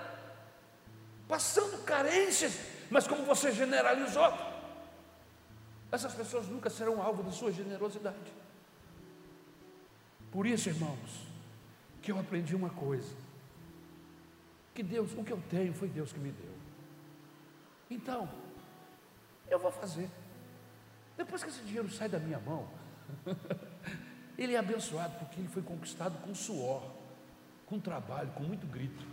[1.29, 2.59] passando carências,
[2.91, 4.52] mas como você generalizou,
[5.93, 8.33] essas pessoas nunca serão alvo da sua generosidade.
[10.31, 11.27] Por isso, irmãos,
[12.01, 13.15] que eu aprendi uma coisa:
[14.75, 16.55] que Deus, o que eu tenho foi Deus que me deu.
[17.91, 18.27] Então,
[19.51, 20.09] eu vou fazer.
[21.15, 22.67] Depois que esse dinheiro sai da minha mão,
[24.39, 26.83] ele é abençoado porque ele foi conquistado com suor,
[27.67, 29.05] com trabalho, com muito grito.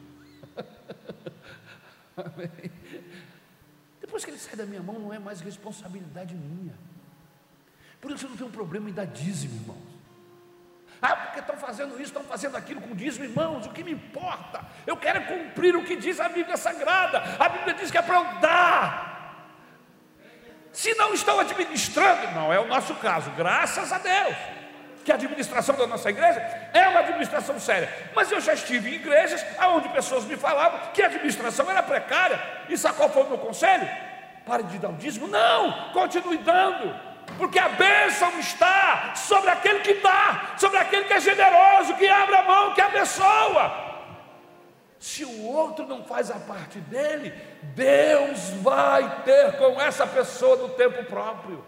[2.16, 2.72] Amém.
[4.10, 6.74] Depois que ele sai da minha mão, não é mais responsabilidade minha.
[8.02, 10.00] Por isso eu não tenho problema em dar dízimo, irmãos.
[11.00, 14.66] Ah, porque estão fazendo isso, estão fazendo aquilo com dízimo, irmãos, o que me importa?
[14.88, 17.22] Eu quero cumprir o que diz a Bíblia Sagrada.
[17.40, 19.56] A Bíblia diz que é para eu dar.
[20.74, 24.59] Se não estão administrando, não é o nosso caso, graças a Deus
[25.10, 26.40] que a administração da nossa igreja
[26.72, 27.92] é uma administração séria.
[28.14, 32.40] Mas eu já estive em igrejas onde pessoas me falavam que a administração era precária.
[32.70, 33.90] E sabe qual foi o meu conselho?
[34.46, 35.28] Pare de dar o dízimo.
[35.28, 36.96] Não, continue dando.
[37.40, 42.36] Porque a bênção está sobre aquele que dá, sobre aquele que é generoso, que abre
[42.36, 43.90] a mão, que abençoa.
[45.00, 47.34] Se o outro não faz a parte dele,
[47.74, 51.66] Deus vai ter com essa pessoa no tempo próprio.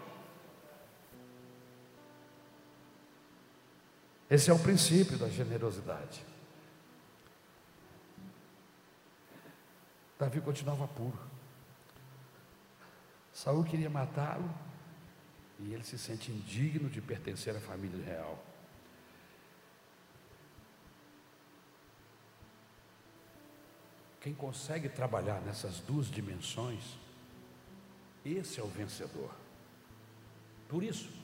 [4.32, 6.24] Esse é o princípio da generosidade.
[10.18, 11.18] Davi continuava puro.
[13.30, 14.50] Saul queria matá-lo
[15.60, 18.42] e ele se sente indigno de pertencer à família real.
[24.18, 26.96] Quem consegue trabalhar nessas duas dimensões,
[28.24, 29.34] esse é o vencedor.
[30.70, 31.21] Por isso,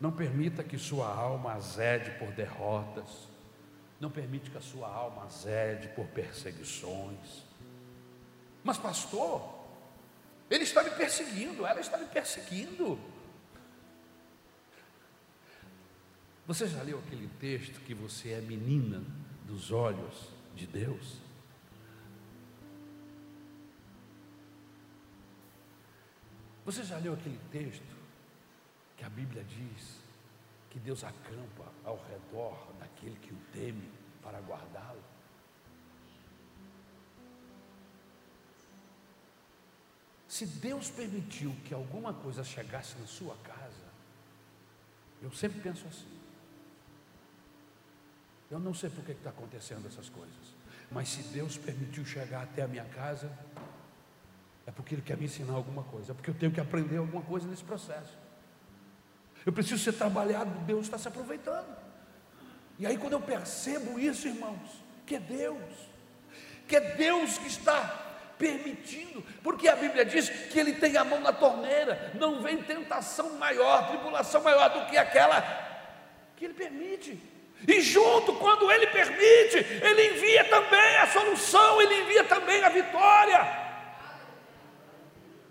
[0.00, 3.28] não permita que sua alma azede por derrotas.
[4.00, 7.44] Não permite que a sua alma azede por perseguições.
[8.62, 9.54] Mas, pastor,
[10.50, 12.98] ele está me perseguindo, ela está me perseguindo.
[16.46, 19.02] Você já leu aquele texto que você é menina
[19.46, 21.18] dos olhos de Deus?
[26.66, 27.93] Você já leu aquele texto
[28.96, 29.98] que a Bíblia diz
[30.70, 33.90] que Deus acampa ao redor daquele que o teme
[34.22, 35.02] para guardá-lo?
[40.34, 43.84] Se Deus permitiu que alguma coisa chegasse na sua casa,
[45.22, 46.12] eu sempre penso assim.
[48.50, 50.54] Eu não sei por que está acontecendo essas coisas,
[50.90, 53.30] mas se Deus permitiu chegar até a minha casa,
[54.66, 57.22] é porque Ele quer me ensinar alguma coisa, é porque eu tenho que aprender alguma
[57.22, 58.23] coisa nesse processo.
[59.44, 61.76] Eu preciso ser trabalhado, Deus está se aproveitando.
[62.78, 65.58] E aí, quando eu percebo isso, irmãos, que é Deus,
[66.66, 68.04] que é Deus que está
[68.38, 73.34] permitindo, porque a Bíblia diz que Ele tem a mão na torneira, não vem tentação
[73.34, 75.42] maior, tribulação maior do que aquela
[76.36, 77.18] que Ele permite.
[77.66, 83.63] E junto, quando Ele permite, Ele envia também a solução, Ele envia também a vitória.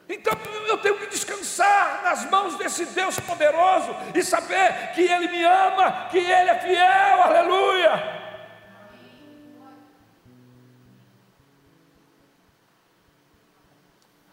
[0.07, 0.33] Então
[0.67, 6.09] eu tenho que descansar nas mãos desse Deus poderoso e saber que Ele me ama,
[6.09, 8.23] que Ele é fiel, aleluia.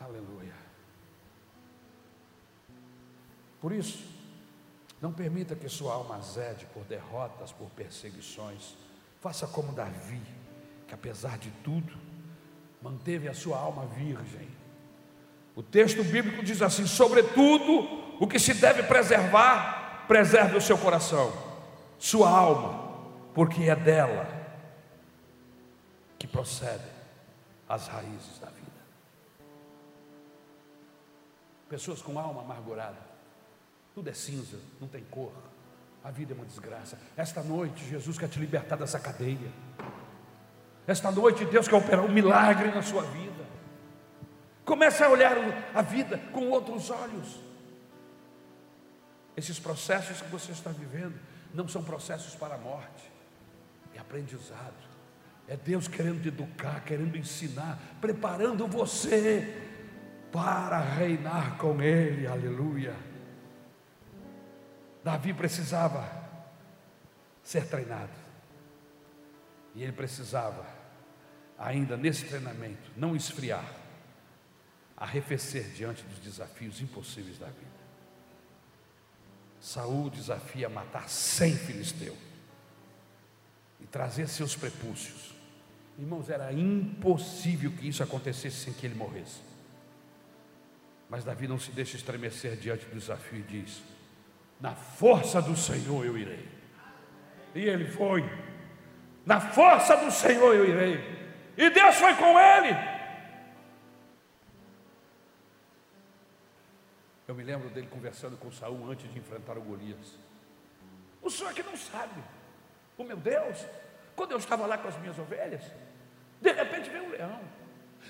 [0.00, 0.54] Aleluia.
[3.60, 4.04] Por isso,
[5.00, 8.74] não permita que sua alma azede por derrotas, por perseguições.
[9.20, 10.20] Faça como Davi,
[10.88, 11.96] que apesar de tudo,
[12.82, 14.59] manteve a sua alma virgem
[15.54, 21.32] o texto bíblico diz assim: sobretudo, o que se deve preservar, preserve o seu coração,
[21.98, 23.04] sua alma,
[23.34, 24.28] porque é dela
[26.18, 26.90] que procedem
[27.68, 28.60] as raízes da vida.
[31.68, 32.98] Pessoas com alma amargurada,
[33.94, 35.32] tudo é cinza, não tem cor,
[36.02, 36.98] a vida é uma desgraça.
[37.16, 39.50] Esta noite, Jesus quer te libertar dessa cadeia.
[40.86, 43.29] Esta noite, Deus quer operar um milagre na sua vida.
[44.70, 45.36] Comece a olhar
[45.74, 47.40] a vida com outros olhos.
[49.36, 51.18] Esses processos que você está vivendo
[51.52, 53.10] não são processos para a morte,
[53.92, 54.88] é aprendizado.
[55.48, 59.60] É Deus querendo educar, querendo ensinar, preparando você
[60.30, 62.94] para reinar com Ele, aleluia.
[65.02, 66.08] Davi precisava
[67.42, 68.12] ser treinado,
[69.74, 70.64] e ele precisava,
[71.58, 73.79] ainda nesse treinamento, não esfriar,
[75.00, 77.80] arrefecer diante dos desafios impossíveis da vida.
[79.58, 82.16] Saul desafia matar cem filisteus
[83.80, 85.34] e trazer seus prepúcios.
[85.98, 89.40] Irmãos, era impossível que isso acontecesse sem que ele morresse.
[91.08, 93.82] Mas Davi não se deixa estremecer diante do desafio e diz:
[94.60, 96.48] Na força do Senhor eu irei.
[97.54, 98.24] E ele foi.
[99.26, 101.00] Na força do Senhor eu irei.
[101.56, 102.89] E Deus foi com ele.
[107.30, 110.18] Eu me lembro dele conversando com Saul antes de enfrentar o Golias.
[111.22, 112.20] O senhor que não sabe,
[112.98, 113.64] o meu Deus,
[114.16, 115.62] quando eu estava lá com as minhas ovelhas,
[116.40, 117.40] de repente veio um leão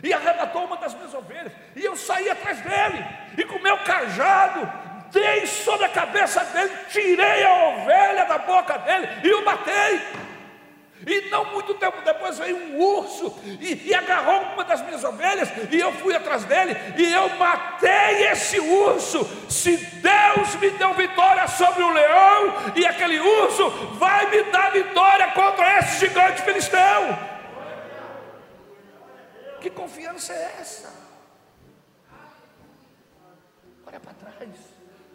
[0.03, 3.05] e arrebatou uma das minhas ovelhas, e eu saí atrás dele,
[3.37, 4.67] e com meu cajado,
[5.13, 10.01] dei sobre a cabeça dele, tirei a ovelha da boca dele e o matei.
[11.07, 15.49] E não muito tempo depois veio um urso e, e, agarrou uma das minhas ovelhas,
[15.71, 19.25] e eu fui atrás dele, e eu matei esse urso.
[19.49, 25.29] Se Deus me deu vitória sobre o leão, e aquele urso vai me dar vitória
[25.33, 27.31] contra esse gigante filisteu.
[29.61, 30.93] Que confiança é essa?
[33.87, 34.51] Olha para trás,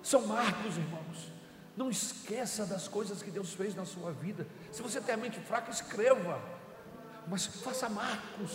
[0.02, 1.35] são marcos, irmãos.
[1.78, 4.48] Não esqueça das coisas que Deus fez na sua vida.
[4.72, 6.42] Se você tem a mente fraca, escreva.
[7.28, 8.52] Mas faça marcos.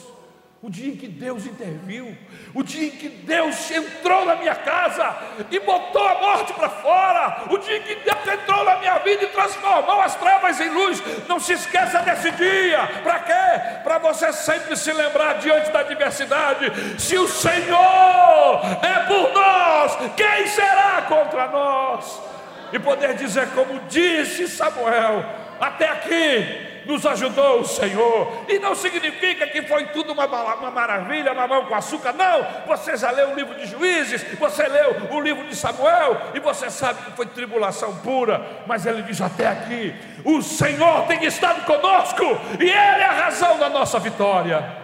[0.62, 2.14] O dia em que Deus interviu,
[2.54, 5.16] o dia em que Deus entrou na minha casa
[5.50, 9.24] e botou a morte para fora, o dia em que Deus entrou na minha vida
[9.24, 11.02] e transformou as trevas em luz.
[11.26, 12.86] Não se esqueça desse dia.
[13.02, 13.80] Para quê?
[13.82, 20.46] Para você sempre se lembrar diante da adversidade: se o Senhor é por nós, quem
[20.46, 22.29] será contra nós?
[22.72, 25.24] e poder dizer, como disse Samuel,
[25.60, 28.44] até aqui nos ajudou o Senhor.
[28.48, 32.46] E não significa que foi tudo uma, uma maravilha, mamão com açúcar, não.
[32.66, 36.70] Você já leu o livro de Juízes, você leu o livro de Samuel, e você
[36.70, 38.44] sabe que foi tribulação pura.
[38.66, 39.94] Mas ele diz até aqui:
[40.24, 42.24] o Senhor tem estado conosco,
[42.58, 44.78] e Ele é a razão da nossa vitória.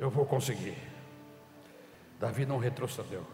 [0.00, 0.87] Eu vou conseguir.
[2.18, 3.24] Davi não retrocedeu.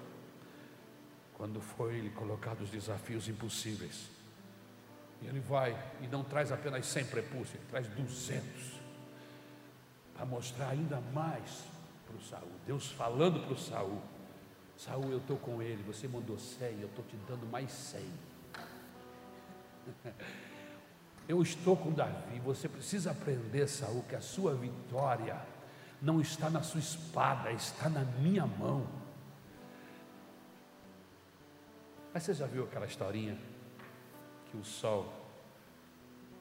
[1.34, 4.08] Quando foi colocado os desafios impossíveis,
[5.22, 8.44] ele vai e não traz apenas 100 prepúcios, ele traz 200
[10.14, 11.64] para mostrar ainda mais
[12.06, 12.52] para o Saul.
[12.66, 14.00] Deus falando para o Saul:
[14.76, 18.02] Saul, eu estou com ele, você mandou 100, eu estou te dando mais 100.
[21.26, 25.40] Eu estou com Davi, você precisa aprender, Saul, que a sua vitória
[26.04, 28.86] não está na sua espada, está na minha mão.
[32.12, 33.38] Mas você já viu aquela historinha
[34.50, 35.10] que o sol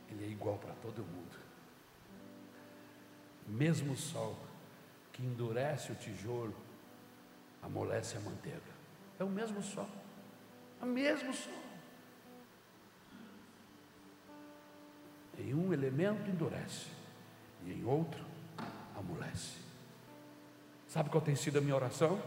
[0.09, 1.37] ele é igual para todo mundo.
[3.47, 4.37] Mesmo o sol
[5.13, 6.55] que endurece o tijolo,
[7.61, 8.61] amolece a manteiga.
[9.17, 9.89] É o mesmo sol.
[10.81, 11.53] É o mesmo sol.
[15.39, 16.89] Em um elemento endurece
[17.65, 18.32] e em outro
[18.95, 19.57] amolece.
[20.87, 22.21] Sabe qual tem sido a minha oração?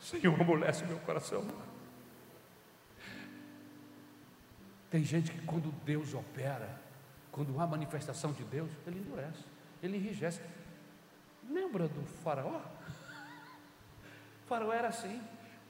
[0.00, 1.44] Senhor, amolece meu coração.
[4.90, 6.80] Tem gente que quando Deus opera,
[7.30, 9.44] quando há manifestação de Deus, ele endurece,
[9.82, 10.40] ele enrijece.
[11.48, 12.60] Lembra do faraó?
[14.44, 15.20] O faraó era assim.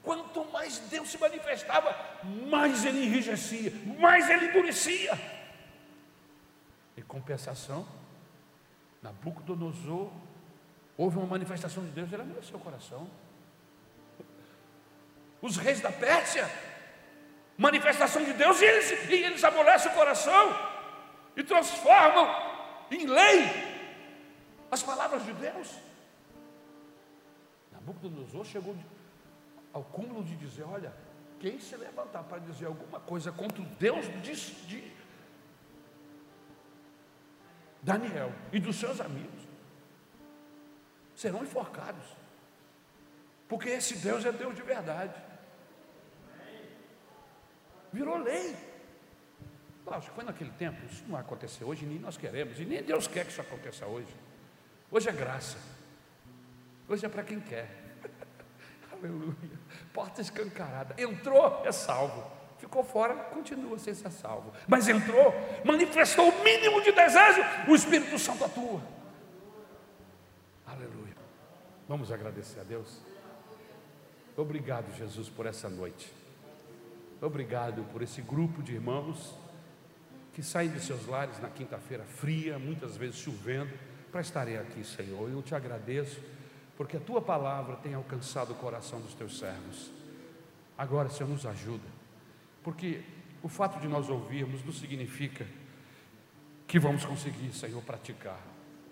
[0.02, 1.96] Quanto mais Deus se manifestava,
[2.48, 5.18] mais ele enrijecia, mais ele endurecia.
[6.96, 7.86] Em compensação,
[9.02, 10.10] Nabucodonosor,
[10.96, 13.08] houve uma manifestação de Deus, ele abriu seu coração.
[15.40, 16.50] Os reis da Pérsia,
[17.56, 20.56] manifestação de Deus, e eles, e eles amolecem o coração
[21.36, 22.26] e transformam
[22.90, 23.68] em lei
[24.70, 25.68] as palavras de Deus.
[27.72, 28.76] Nabucodonosor chegou
[29.72, 30.92] ao cúmulo de dizer: Olha,
[31.38, 34.34] quem se levantar para dizer alguma coisa contra o Deus de,
[34.66, 34.92] de
[37.82, 39.46] Daniel e dos seus amigos
[41.14, 42.04] serão enforcados,
[43.48, 45.14] porque esse Deus é Deus de verdade.
[47.92, 48.54] Virou lei.
[49.84, 53.06] Lógico, foi naquele tempo, isso não vai acontecer hoje, nem nós queremos, e nem Deus
[53.06, 54.14] quer que isso aconteça hoje.
[54.90, 55.56] Hoje é graça,
[56.86, 57.68] hoje é para quem quer.
[58.92, 59.58] Aleluia.
[59.92, 60.94] Porta escancarada.
[61.00, 62.37] Entrou, é salvo.
[62.58, 64.52] Ficou fora, continua sem ser salvo.
[64.66, 65.32] Mas entrou,
[65.64, 68.82] manifestou o mínimo de desejo, o Espírito Santo atua.
[70.66, 71.16] Aleluia.
[71.88, 73.00] Vamos agradecer a Deus.
[74.36, 76.12] Obrigado, Jesus, por essa noite.
[77.22, 79.34] Obrigado por esse grupo de irmãos
[80.34, 83.72] que saem de seus lares na quinta-feira fria, muitas vezes chovendo,
[84.10, 85.30] para estarem aqui, Senhor.
[85.30, 86.20] Eu te agradeço,
[86.76, 89.90] porque a tua palavra tem alcançado o coração dos teus servos.
[90.76, 91.97] Agora, Senhor, nos ajuda
[92.68, 93.00] porque
[93.42, 95.46] o fato de nós ouvirmos não significa
[96.66, 98.38] que vamos conseguir, Senhor, praticar.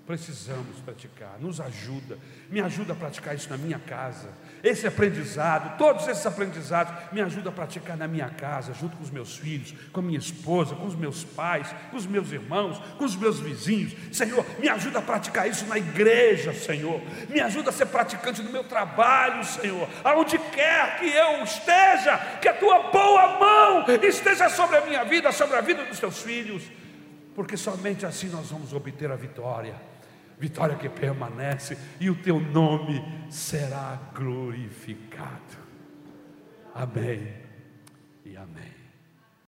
[0.07, 2.17] Precisamos praticar, nos ajuda,
[2.49, 4.29] me ajuda a praticar isso na minha casa.
[4.63, 9.11] Esse aprendizado, todos esses aprendizados, me ajuda a praticar na minha casa, junto com os
[9.11, 13.05] meus filhos, com a minha esposa, com os meus pais, com os meus irmãos, com
[13.05, 13.97] os meus vizinhos.
[14.13, 17.03] Senhor, me ajuda a praticar isso na igreja, Senhor.
[17.29, 19.89] Me ajuda a ser praticante do meu trabalho, Senhor.
[20.05, 25.33] Aonde quer que eu esteja, que a tua boa mão esteja sobre a minha vida,
[25.33, 26.63] sobre a vida dos teus filhos,
[27.35, 29.96] porque somente assim nós vamos obter a vitória
[30.39, 35.57] vitória que permanece, e o teu nome será glorificado.
[36.75, 37.46] Amém.